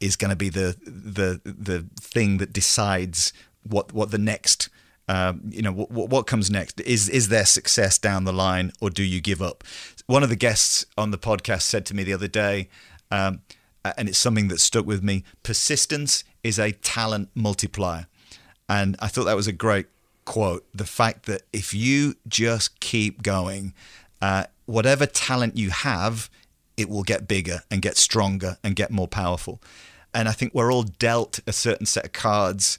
[0.00, 4.70] is going to be the the the thing that decides what what the next
[5.08, 6.80] um, you know what, what comes next.
[6.80, 9.62] Is is there success down the line or do you give up?
[10.06, 12.68] One of the guests on the podcast said to me the other day
[13.10, 13.42] um,
[13.98, 18.06] and it's something that stuck with me persistence is a talent multiplier.
[18.68, 19.86] And i thought that was a great
[20.26, 23.72] quote the fact that if you just keep going,
[24.20, 26.28] uh, whatever talent you have,
[26.76, 29.62] it will get bigger and get stronger and get more powerful.
[30.12, 32.78] And I think we're all dealt a certain set of cards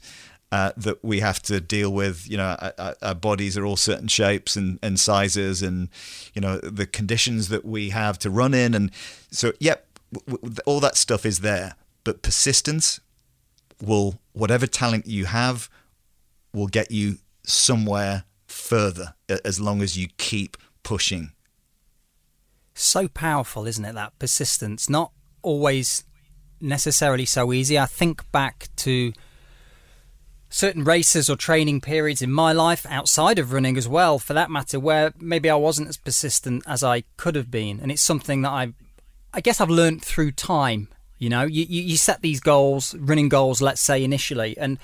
[0.50, 2.28] uh, that we have to deal with.
[2.28, 5.88] You know, our, our, bodies are all certain shapes and, and sizes, and
[6.34, 8.74] you know the conditions that we have to run in.
[8.74, 8.90] And
[9.30, 11.74] so, yep, w- w- all that stuff is there.
[12.02, 13.00] But persistence
[13.82, 15.68] will, whatever talent you have,
[16.54, 21.32] will get you somewhere further as long as you keep pushing.
[22.74, 23.94] So powerful, isn't it?
[23.94, 26.04] That persistence, not always
[26.60, 27.78] necessarily so easy.
[27.78, 29.12] I think back to
[30.50, 34.50] certain races or training periods in my life outside of running as well for that
[34.50, 38.42] matter where maybe I wasn't as persistent as I could have been and it's something
[38.42, 38.72] that I
[39.34, 43.28] I guess I've learned through time you know you, you, you set these goals running
[43.28, 44.78] goals let's say initially and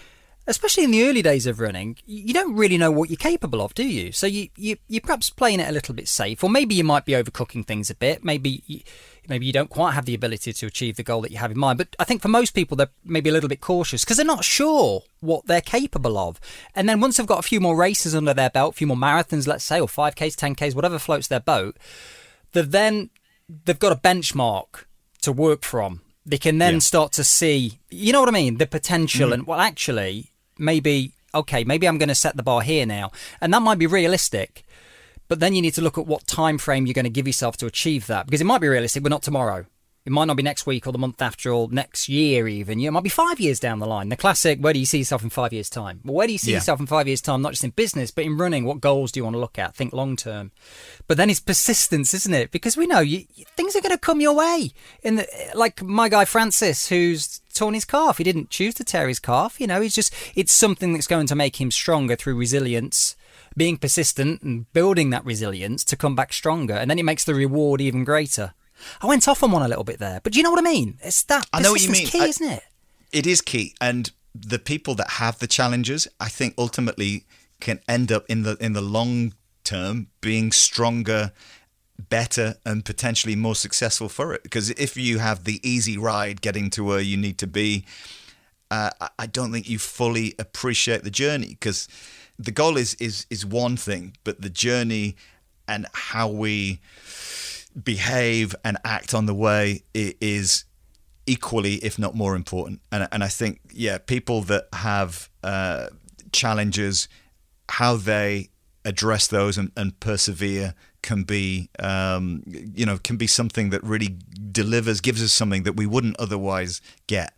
[0.47, 3.75] especially in the early days of running, you don't really know what you're capable of,
[3.75, 4.13] do you?
[4.13, 7.05] So you, you you're perhaps playing it a little bit safe, or maybe you might
[7.05, 8.25] be overcooking things a bit.
[8.25, 8.81] Maybe you,
[9.29, 11.59] maybe you don't quite have the ability to achieve the goal that you have in
[11.59, 11.79] mind.
[11.79, 14.45] But I think for most people, they're maybe a little bit cautious because they're not
[14.45, 16.41] sure what they're capable of.
[16.75, 18.97] And then once they've got a few more races under their belt, a few more
[18.97, 21.77] marathons, let's say, or 5Ks, 10Ks, whatever floats their boat,
[22.53, 23.11] they've then
[23.65, 24.85] they've got a benchmark
[25.23, 26.01] to work from.
[26.27, 26.81] They can then yeah.
[26.81, 29.31] start to see, you know what I mean, the potential.
[29.31, 29.35] Mm.
[29.35, 33.53] And well, actually, maybe okay, maybe I'm going to set the bar here now, and
[33.53, 34.65] that might be realistic.
[35.27, 37.57] But then you need to look at what time frame you're going to give yourself
[37.59, 39.67] to achieve that, because it might be realistic, but not tomorrow.
[40.07, 42.79] It might not be next week or the month after or next year even.
[42.79, 44.11] it might be five years down the line.
[44.11, 46.01] The classic, where do you see yourself in five years' time?
[46.05, 46.59] Well, where do you see yeah.
[46.59, 47.41] yourself in five years' time?
[47.41, 48.67] Not just in business, but in running.
[48.67, 49.75] What goals do you want to look at?
[49.75, 50.53] Think long term.
[51.07, 52.51] But then it's persistence, isn't it?
[52.51, 53.25] Because we know you,
[53.57, 54.73] things are going to come your way.
[55.03, 58.19] In the, like my guy Francis, who's torn his calf.
[58.19, 59.59] He didn't choose to tear his calf.
[59.59, 63.17] You know, he's just it's something that's going to make him stronger through resilience
[63.57, 67.35] being persistent and building that resilience to come back stronger, and then it makes the
[67.35, 68.53] reward even greater.
[69.01, 70.63] I went off on one a little bit there, but do you know what I
[70.63, 70.99] mean?
[71.03, 72.07] It's that I know what you mean.
[72.07, 72.63] key, I, isn't it?
[73.13, 77.25] it is key, and the people that have the challenges, I think, ultimately
[77.61, 81.33] can end up in the in the long term being stronger
[81.99, 84.43] better and potentially more successful for it.
[84.43, 87.85] Because if you have the easy ride getting to where you need to be,
[88.71, 91.49] uh, I don't think you fully appreciate the journey.
[91.49, 91.89] Because
[92.39, 95.17] the goal is is is one thing, but the journey
[95.69, 96.81] and how we
[97.83, 100.65] behave and act on the way is
[101.27, 102.81] equally, if not more important.
[102.93, 105.89] And and I think yeah, people that have uh,
[106.33, 107.09] challenges,
[107.69, 108.51] how they
[108.85, 114.17] address those and, and persevere can be um, you know can be something that really
[114.53, 117.35] delivers gives us something that we wouldn't otherwise get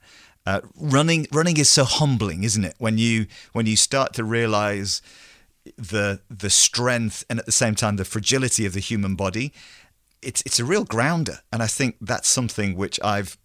[0.47, 5.03] uh, running running is so humbling isn't it when you when you start to realize
[5.77, 9.53] the the strength and at the same time the fragility of the human body
[10.23, 13.39] it's it's a real grounder and i think that's something which i've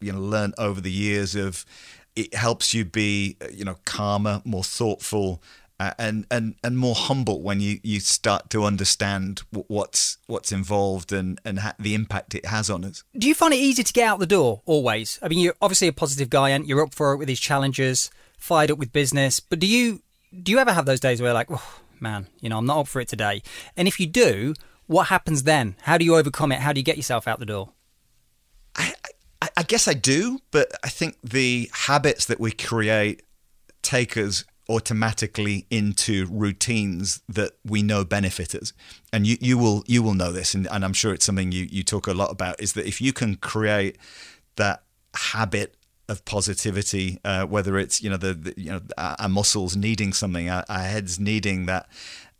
[0.00, 1.64] you know learned over the years of
[2.16, 5.42] it helps you be you know calmer more thoughtful
[5.82, 11.12] uh, and and and more humble when you you start to understand what's what's involved
[11.12, 13.02] and and ha- the impact it has on us.
[13.18, 15.18] Do you find it easy to get out the door always?
[15.22, 18.12] I mean, you're obviously a positive guy, and you're up for it with these challenges,
[18.38, 19.40] fired up with business.
[19.40, 20.02] But do you
[20.42, 22.86] do you ever have those days where like, oh, man, you know, I'm not up
[22.86, 23.42] for it today?
[23.76, 24.54] And if you do,
[24.92, 25.76] what happens then?
[25.82, 26.60] How do you overcome it?
[26.60, 27.70] How do you get yourself out the door?
[28.76, 28.92] I,
[29.40, 33.22] I, I guess I do, but I think the habits that we create
[33.82, 38.72] take us automatically into routines that we know benefit us.
[39.12, 41.66] And you, you will you will know this, and, and I'm sure it's something you,
[41.70, 43.98] you talk a lot about, is that if you can create
[44.56, 45.74] that habit
[46.08, 50.48] of positivity, uh, whether it's you know the, the, you know our muscles needing something,
[50.48, 51.88] our, our heads needing that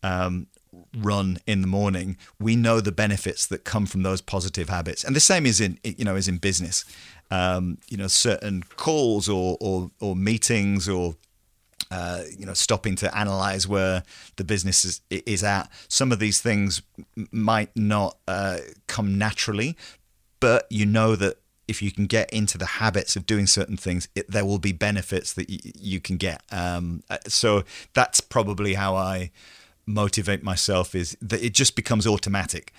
[0.02, 0.46] um,
[0.96, 5.04] run in the morning, we know the benefits that come from those positive habits.
[5.04, 6.84] And the same is in you know is in business.
[7.30, 11.16] Um, you know certain calls or, or or meetings or
[11.92, 14.02] uh, you know, stopping to analyze where
[14.36, 15.70] the business is, is at.
[15.88, 16.80] Some of these things
[17.30, 19.76] might not uh, come naturally,
[20.40, 21.36] but you know that
[21.68, 24.72] if you can get into the habits of doing certain things, it, there will be
[24.72, 26.42] benefits that y- you can get.
[26.50, 29.30] Um, uh, so that's probably how I
[29.86, 32.72] motivate myself is that it just becomes automatic.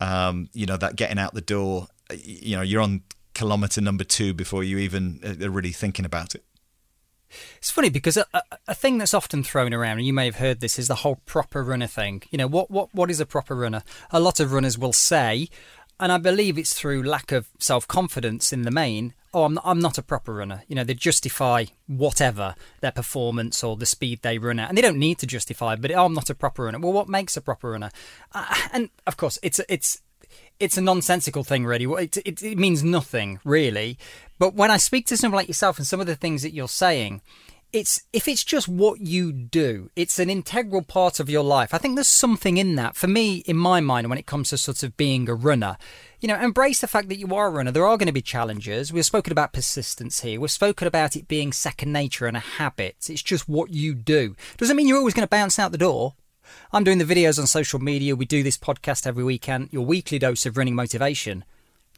[0.00, 3.02] Um, you know, that getting out the door, you know, you're on
[3.34, 6.44] kilometer number two before you even uh, are really thinking about it.
[7.58, 10.36] It's funny because a, a, a, thing that's often thrown around, and you may have
[10.36, 12.22] heard this, is the whole proper runner thing.
[12.30, 13.82] You know, what, what, what is a proper runner?
[14.10, 15.48] A lot of runners will say,
[15.98, 19.64] and I believe it's through lack of self confidence in the main, oh, I'm not,
[19.66, 20.62] I'm not a proper runner.
[20.66, 24.82] You know, they justify whatever their performance or the speed they run at, and they
[24.82, 25.76] don't need to justify.
[25.76, 26.78] But oh, I'm not a proper runner.
[26.78, 27.90] Well, what makes a proper runner?
[28.32, 30.00] Uh, and of course, it's it's
[30.58, 31.84] it's a nonsensical thing, really.
[32.02, 33.98] It, it, it means nothing, really.
[34.38, 36.66] But when I speak to someone like yourself and some of the things that you're
[36.66, 37.20] saying,
[37.76, 41.74] it's if it's just what you do, it's an integral part of your life.
[41.74, 44.58] I think there's something in that for me, in my mind, when it comes to
[44.58, 45.76] sort of being a runner.
[46.18, 47.70] You know, embrace the fact that you are a runner.
[47.70, 48.94] There are going to be challenges.
[48.94, 50.40] We've spoken about persistence here.
[50.40, 52.96] We've spoken about it being second nature and a habit.
[53.10, 54.34] It's just what you do.
[54.56, 56.14] Doesn't mean you're always going to bounce out the door.
[56.72, 58.16] I'm doing the videos on social media.
[58.16, 59.68] We do this podcast every weekend.
[59.70, 61.44] Your weekly dose of running motivation.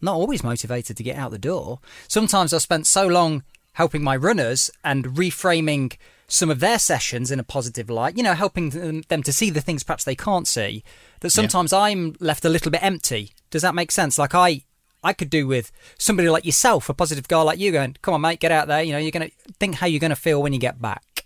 [0.02, 1.78] Not always motivated to get out the door.
[2.08, 3.44] Sometimes I've spent so long
[3.78, 8.34] helping my runners and reframing some of their sessions in a positive light, you know,
[8.34, 10.82] helping them, to see the things perhaps they can't see,
[11.20, 11.78] that sometimes yeah.
[11.78, 13.30] I'm left a little bit empty.
[13.50, 14.18] Does that make sense?
[14.18, 14.62] Like I
[15.04, 18.20] I could do with somebody like yourself, a positive guy like you going, come on,
[18.20, 18.82] mate, get out there.
[18.82, 21.24] You know, you're going to think how you're going to feel when you get back.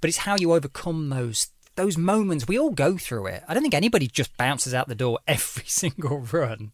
[0.00, 2.48] But it's how you overcome those those moments.
[2.48, 3.44] We all go through it.
[3.46, 6.72] I don't think anybody just bounces out the door every single run.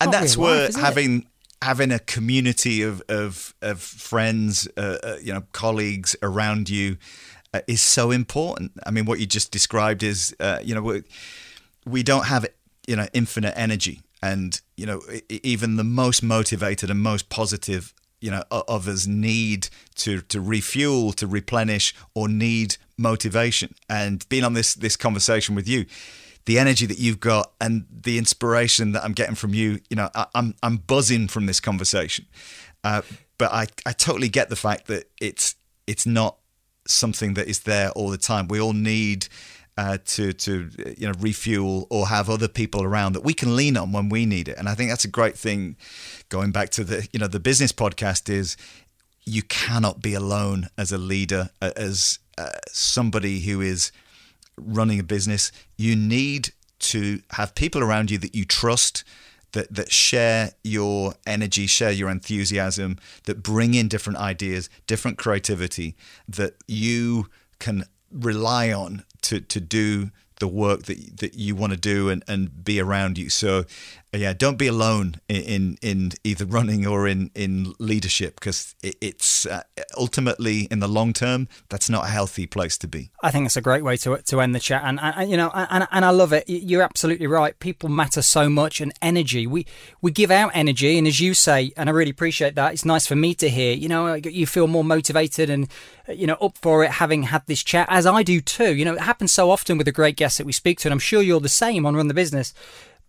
[0.00, 1.26] And that's where life, having it?
[1.62, 6.96] Having a community of of, of friends, uh, uh, you know, colleagues around you
[7.52, 8.72] uh, is so important.
[8.86, 11.02] I mean, what you just described is, uh, you know, we,
[11.86, 12.46] we don't have
[12.86, 18.30] you know infinite energy, and you know, even the most motivated and most positive you
[18.30, 24.52] know of us need to to refuel to replenish or need motivation and being on
[24.52, 25.86] this this conversation with you
[26.46, 30.10] the energy that you've got and the inspiration that I'm getting from you you know
[30.14, 32.26] I, am I'm, I'm buzzing from this conversation
[32.84, 33.02] uh,
[33.38, 35.54] but I I totally get the fact that it's
[35.86, 36.36] it's not
[36.86, 39.28] something that is there all the time we all need
[39.80, 43.78] uh, to to you know refuel or have other people around that we can lean
[43.78, 44.58] on when we need it.
[44.58, 45.76] And I think that's a great thing.
[46.28, 48.58] Going back to the you know the business podcast is
[49.24, 53.90] you cannot be alone as a leader as uh, somebody who is
[54.64, 55.52] running a business.
[55.76, 56.50] You need
[56.80, 59.04] to have people around you that you trust
[59.52, 65.96] that that share your energy, share your enthusiasm, that bring in different ideas, different creativity
[66.28, 71.78] that you can rely on to to do the work that that you want to
[71.78, 73.28] do and, and be around you.
[73.28, 73.64] So
[74.12, 78.96] yeah, don't be alone in in, in either running or in in leadership because it,
[79.00, 79.62] it's uh,
[79.96, 83.12] ultimately in the long term that's not a healthy place to be.
[83.22, 85.50] I think it's a great way to to end the chat, and, and you know,
[85.54, 86.48] and, and I love it.
[86.48, 87.58] You're absolutely right.
[87.60, 89.46] People matter so much, and energy.
[89.46, 89.64] We
[90.00, 92.72] we give out energy, and as you say, and I really appreciate that.
[92.72, 93.74] It's nice for me to hear.
[93.74, 95.68] You know, you feel more motivated and
[96.08, 98.74] you know up for it, having had this chat, as I do too.
[98.74, 100.92] You know, it happens so often with the great guests that we speak to, and
[100.92, 102.52] I'm sure you're the same on Run the Business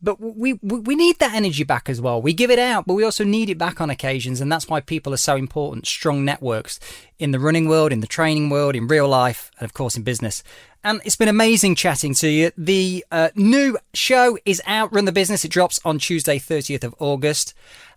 [0.02, 2.22] but we, we need that energy back as well.
[2.22, 4.82] We give it out, but we also need it back on occasions, and that's why
[4.82, 5.86] people are so important.
[5.86, 6.80] Strong networks
[7.20, 10.04] in the running world, in the training world, in real life, and of course in
[10.04, 10.44] business.
[10.84, 12.52] And it's been amazing chatting to you.
[12.58, 15.46] The uh, new show is out, Run the Business.
[15.46, 17.54] It drops on Tuesday, 30th of August.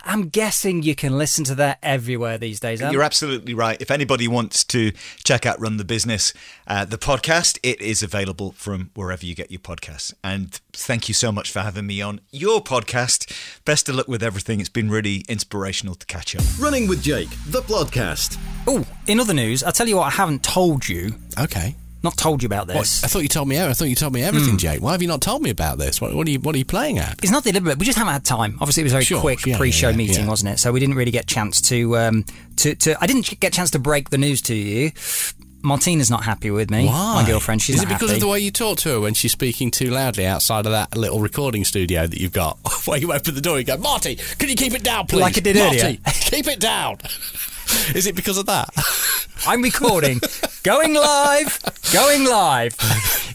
[0.06, 2.82] I'm guessing you can listen to that everywhere these days.
[2.82, 3.80] You're absolutely right.
[3.80, 4.92] If anybody wants to
[5.24, 6.34] check out Run the Business,
[6.66, 10.12] uh, the podcast, it is available from wherever you get your podcasts.
[10.22, 13.32] And thank you so much for having me on your podcast.
[13.64, 14.60] Best of luck with everything.
[14.60, 16.44] It's been really inspirational to catch up.
[16.58, 18.38] Running with Jake, the podcast.
[18.66, 21.14] Oh, in other news, I'll tell you what I haven't told you.
[21.40, 21.76] Okay.
[22.04, 23.00] Not told you about this.
[23.00, 23.04] What?
[23.04, 23.58] I thought you told me.
[23.58, 24.58] I thought you told me everything, mm.
[24.58, 24.82] Jake.
[24.82, 26.02] Why have you not told me about this?
[26.02, 27.18] What, what, are you What are you playing at?
[27.22, 27.78] It's not deliberate.
[27.78, 28.58] We just haven't had time.
[28.60, 29.22] Obviously, it was a very sure.
[29.22, 30.28] quick yeah, pre-show yeah, meeting, yeah.
[30.28, 30.58] wasn't it?
[30.58, 32.26] So we didn't really get a chance to um,
[32.56, 33.02] to to.
[33.02, 34.92] I didn't get a chance to break the news to you.
[35.62, 36.88] Martina's not happy with me.
[36.88, 37.22] Why?
[37.22, 37.62] My girlfriend.
[37.62, 38.16] She's Is it because happy.
[38.16, 40.94] of the way you talk to her when she's speaking too loudly outside of that
[40.94, 42.58] little recording studio that you've got?
[42.84, 45.22] Where you open the door, you go, Marty, can you keep it down, please?
[45.22, 45.98] Like I did Marty, earlier.
[46.04, 46.98] keep it down.
[47.94, 48.70] Is it because of that?
[49.46, 50.20] I'm recording.
[50.62, 51.60] going live.
[51.92, 52.76] Going live.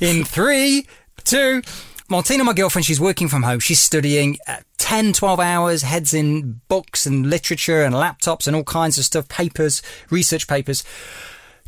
[0.01, 0.88] In three,
[1.23, 1.61] two.
[2.09, 3.59] Martina, my girlfriend, she's working from home.
[3.59, 8.63] She's studying uh, 10, 12 hours, heads in books and literature and laptops and all
[8.63, 10.84] kinds of stuff, papers, research papers.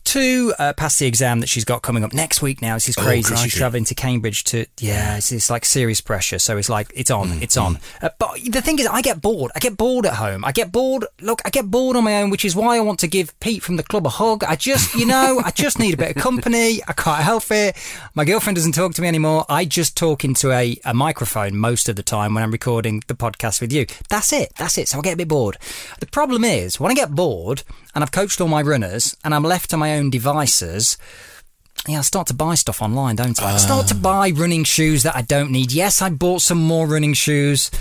[0.05, 2.73] To uh, pass the exam that she's got coming up next week now.
[2.75, 3.29] This is Oh, crazy.
[3.29, 3.43] crikey.
[3.49, 6.37] she's travelling to Cambridge to, yeah, it's, it's like serious pressure.
[6.39, 7.79] So it's like, it's on, it's on.
[8.01, 9.51] Uh, but the thing is, I get bored.
[9.55, 10.43] I get bored at home.
[10.43, 11.05] I get bored.
[11.21, 13.63] Look, I get bored on my own, which is why I want to give Pete
[13.63, 14.43] from the club a hug.
[14.43, 16.81] I just, you know, I just need a bit of company.
[16.87, 17.77] I can't help it.
[18.13, 19.45] My girlfriend doesn't talk to me anymore.
[19.47, 23.15] I just talk into a, a microphone most of the time when I'm recording the
[23.15, 23.85] podcast with you.
[24.09, 24.51] That's it.
[24.57, 24.89] That's it.
[24.89, 25.57] So I get a bit bored.
[26.01, 27.63] The problem is, when I get bored
[27.95, 30.97] and I've coached all my runners and I'm left to my own devices,
[31.87, 33.55] yeah, I start to buy stuff online, don't I?
[33.55, 35.71] I start to buy running shoes that I don't need.
[35.71, 37.71] Yes, I bought some more running shoes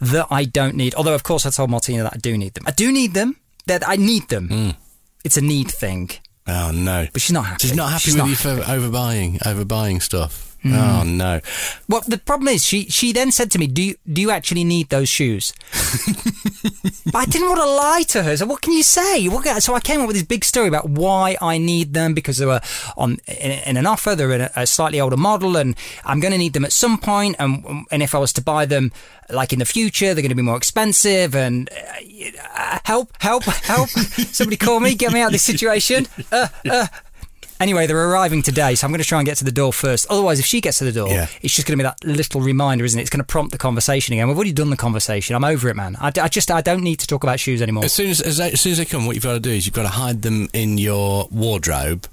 [0.00, 0.94] that I don't need.
[0.94, 2.64] Although, of course, I told Martina that I do need them.
[2.66, 3.36] I do need them.
[3.66, 4.48] That I need them.
[4.48, 4.70] Hmm.
[5.24, 6.10] It's a need thing.
[6.46, 7.06] Oh no!
[7.12, 7.68] But she's not happy.
[7.68, 10.51] She's not happy She's with not you for overbuying, overbuying stuff.
[10.64, 11.40] Oh no!
[11.88, 14.62] Well, the problem is, she she then said to me, "Do you do you actually
[14.62, 15.52] need those shoes?"
[17.06, 18.36] but I didn't want to lie to her.
[18.36, 19.28] So what can you say?
[19.28, 22.38] Can- so I came up with this big story about why I need them because
[22.38, 22.60] they were
[22.96, 24.14] on in, in an offer.
[24.14, 26.96] They're in a, a slightly older model, and I'm going to need them at some
[26.98, 27.36] point.
[27.40, 28.92] And and if I was to buy them,
[29.30, 31.34] like in the future, they're going to be more expensive.
[31.34, 31.70] And
[32.54, 33.88] uh, help, help, help!
[34.30, 36.06] Somebody call me, get me out of this situation.
[36.30, 36.86] Uh, uh,
[37.62, 40.04] Anyway, they're arriving today, so I'm going to try and get to the door first.
[40.10, 41.28] Otherwise, if she gets to the door, Yeah.
[41.42, 43.02] it's just going to be that little reminder, isn't it?
[43.02, 44.26] It's going to prompt the conversation again.
[44.26, 45.36] We've already done the conversation.
[45.36, 45.96] I'm over it, man.
[46.00, 47.84] I, I just I don't need to talk about shoes anymore.
[47.84, 49.50] As soon as, as, they, as soon as they come, what you've got to do
[49.50, 52.08] is you've got to hide them in your wardrobe,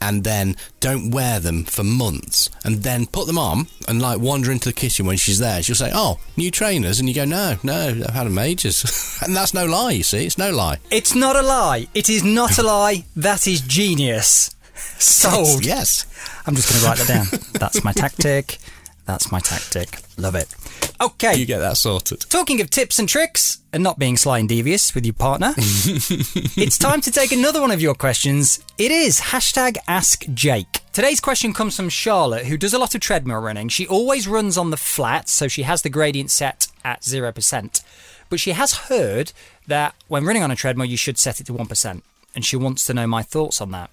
[0.00, 4.50] and then don't wear them for months, and then put them on and like wander
[4.50, 5.62] into the kitchen when she's there.
[5.62, 9.36] She'll say, "Oh, new trainers," and you go, "No, no, I've had them ages," and
[9.36, 9.92] that's no lie.
[9.92, 10.78] You see, it's no lie.
[10.90, 11.88] It's not a lie.
[11.94, 13.04] It is not a lie.
[13.16, 14.53] That is genius.
[14.98, 15.64] Sold.
[15.64, 16.06] Yes.
[16.46, 17.40] I'm just going to write that down.
[17.60, 18.58] That's my tactic.
[19.06, 19.98] That's my tactic.
[20.16, 20.54] Love it.
[21.00, 21.34] Okay.
[21.34, 22.20] You get that sorted.
[22.30, 26.78] Talking of tips and tricks and not being sly and devious with your partner, it's
[26.78, 28.64] time to take another one of your questions.
[28.78, 30.80] It is hashtag Ask Jake.
[30.92, 33.68] Today's question comes from Charlotte, who does a lot of treadmill running.
[33.68, 37.84] She always runs on the flat, so she has the gradient set at 0%.
[38.30, 39.32] But she has heard
[39.66, 42.02] that when running on a treadmill, you should set it to 1%.
[42.34, 43.90] And she wants to know my thoughts on that.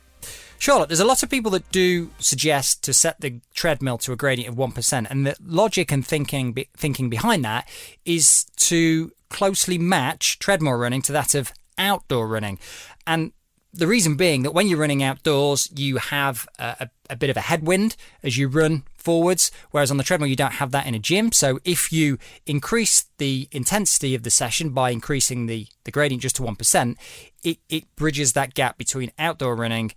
[0.62, 4.16] Charlotte, there's a lot of people that do suggest to set the treadmill to a
[4.16, 5.08] gradient of 1%.
[5.10, 7.68] And the logic and thinking, be, thinking behind that
[8.06, 12.60] is to closely match treadmill running to that of outdoor running.
[13.08, 13.32] And
[13.74, 17.42] the reason being that when you're running outdoors, you have a, a, bit of a
[17.42, 21.00] headwind as you run forwards, whereas on the treadmill, you don't have that in a
[21.00, 21.32] gym.
[21.32, 26.36] So if you increase the intensity of the session by increasing the, the gradient just
[26.36, 26.98] to 1%,
[27.44, 29.94] it, it bridges that gap between outdoor running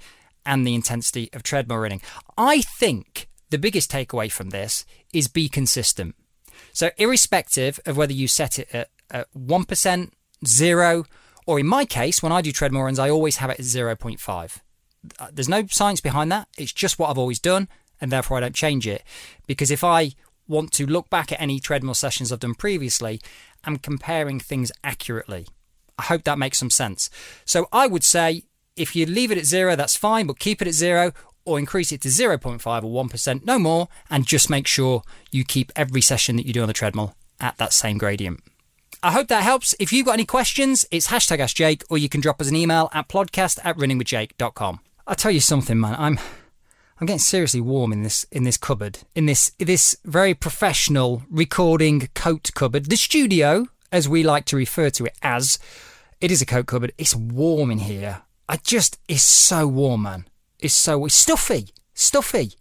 [0.47, 2.03] and the intensity of treadmill running.
[2.37, 6.15] I think the biggest takeaway from this is be consistent.
[6.73, 10.11] So, irrespective of whether you set it at, at 1%,
[10.47, 11.05] 0,
[11.47, 14.59] or in my case, when I do treadmill runs, I always have it at 0.5.
[15.19, 16.49] Uh, there's no science behind that.
[16.57, 17.69] It's just what I've always done,
[18.01, 19.03] and therefore I don't change it.
[19.47, 20.13] Because if I
[20.49, 23.21] want to look back at any treadmill sessions I've done previously,
[23.65, 25.47] I'm comparing things accurately.
[25.99, 27.09] I hope that makes some sense.
[27.45, 28.45] So I would say
[28.77, 31.13] if you leave it at zero, that's fine, but keep it at zero
[31.45, 35.71] or increase it to 0.5 or 1%, no more, and just make sure you keep
[35.77, 38.41] every session that you do on the treadmill at that same gradient.
[39.03, 39.75] I hope that helps.
[39.79, 42.89] If you've got any questions, it's hashtag AskJake, or you can drop us an email
[42.95, 44.81] at podcast at runningwithjake.com.
[45.07, 45.95] I'll tell you something, man.
[45.99, 46.19] I'm
[46.99, 52.09] I'm getting seriously warm in this in this cupboard, in this this very professional recording
[52.15, 52.87] coat cupboard.
[52.87, 55.59] The studio, as we like to refer to it as,
[56.23, 56.93] it is a coat cupboard.
[56.97, 58.23] It's warm in here.
[58.49, 60.27] I just it's so warm, man.
[60.59, 62.53] It's so it's stuffy, stuffy.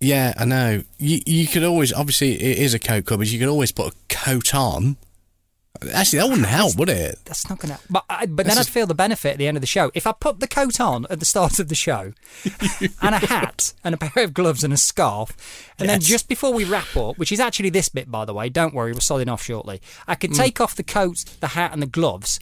[0.00, 0.82] Yeah, I know.
[0.98, 3.28] You you could always obviously it is a coat cupboard.
[3.28, 4.96] You could always put a coat on
[5.92, 7.18] Actually, that wouldn't help, would it?
[7.24, 7.80] That's not going to.
[7.90, 10.06] But I, but then I'd feel the benefit at the end of the show if
[10.06, 12.12] I put the coat on at the start of the show,
[13.02, 15.36] and a hat and a pair of gloves and a scarf,
[15.78, 15.94] and yes.
[15.94, 18.74] then just before we wrap up, which is actually this bit by the way, don't
[18.74, 19.80] worry, we're starting off shortly.
[20.06, 20.36] I could mm.
[20.36, 20.64] take mm.
[20.64, 22.38] off the coat, the hat, and the gloves,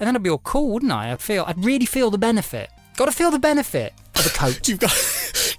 [0.00, 1.12] and then I'd be all cool, wouldn't I?
[1.12, 2.70] I'd feel, I'd really feel the benefit.
[2.96, 4.66] Got to feel the benefit of a coat.
[4.68, 4.90] you've got,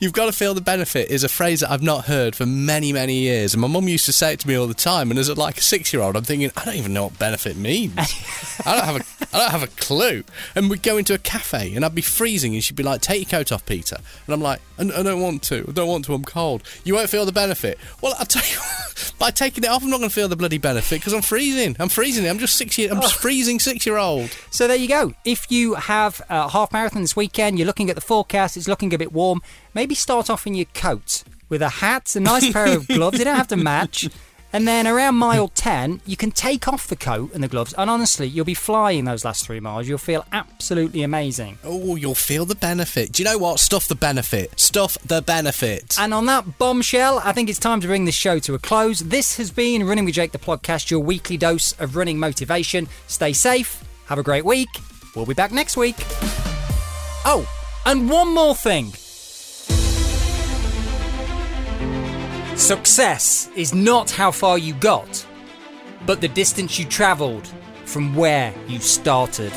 [0.02, 2.92] you've got to feel the benefit is a phrase that I've not heard for many,
[2.92, 5.12] many years, and my mum used to say it to me all the time.
[5.12, 7.94] And as a, like a six-year-old, I'm thinking, I don't even know what benefit means.
[8.66, 10.24] I don't have a, I don't have a clue.
[10.56, 13.32] And we'd go into a cafe, and I'd be freezing, and she'd be like, "Take
[13.32, 15.66] your coat off, Peter," and I'm like, "I, I don't want to.
[15.68, 16.14] I don't want to.
[16.14, 17.78] I'm cold." You won't feel the benefit.
[18.02, 18.58] Well, I'll tell you,
[19.20, 21.76] by taking it off, I'm not going to feel the bloody benefit because I'm freezing.
[21.80, 22.28] I'm freezing.
[22.28, 22.92] I'm just six year.
[22.92, 23.22] I'm just oh.
[23.22, 24.36] freezing six-year-old.
[24.50, 25.14] So there you go.
[25.26, 28.58] If you have a half marathon this weekend, you're looking at the forecast.
[28.58, 29.42] It's looking a bit warm.
[29.74, 33.18] Maybe start off in your coat with a hat, a nice pair of gloves.
[33.18, 34.10] They don't have to match.
[34.54, 37.74] And then around mile 10, you can take off the coat and the gloves.
[37.78, 39.88] And honestly, you'll be flying those last three miles.
[39.88, 41.58] You'll feel absolutely amazing.
[41.64, 43.14] Oh, you'll feel the benefit.
[43.14, 43.62] Do you know what?
[43.62, 44.60] Stuff the benefit.
[44.60, 45.96] Stuff the benefit.
[45.98, 49.00] And on that bombshell, I think it's time to bring this show to a close.
[49.00, 52.90] This has been Running with Jake, the podcast, your weekly dose of running motivation.
[53.08, 53.82] Stay safe.
[54.08, 54.70] Have a great week.
[55.16, 55.96] We'll be back next week.
[57.24, 57.48] Oh,
[57.86, 58.92] and one more thing.
[62.62, 65.26] Success is not how far you got,
[66.06, 67.48] but the distance you travelled
[67.86, 69.52] from where you started.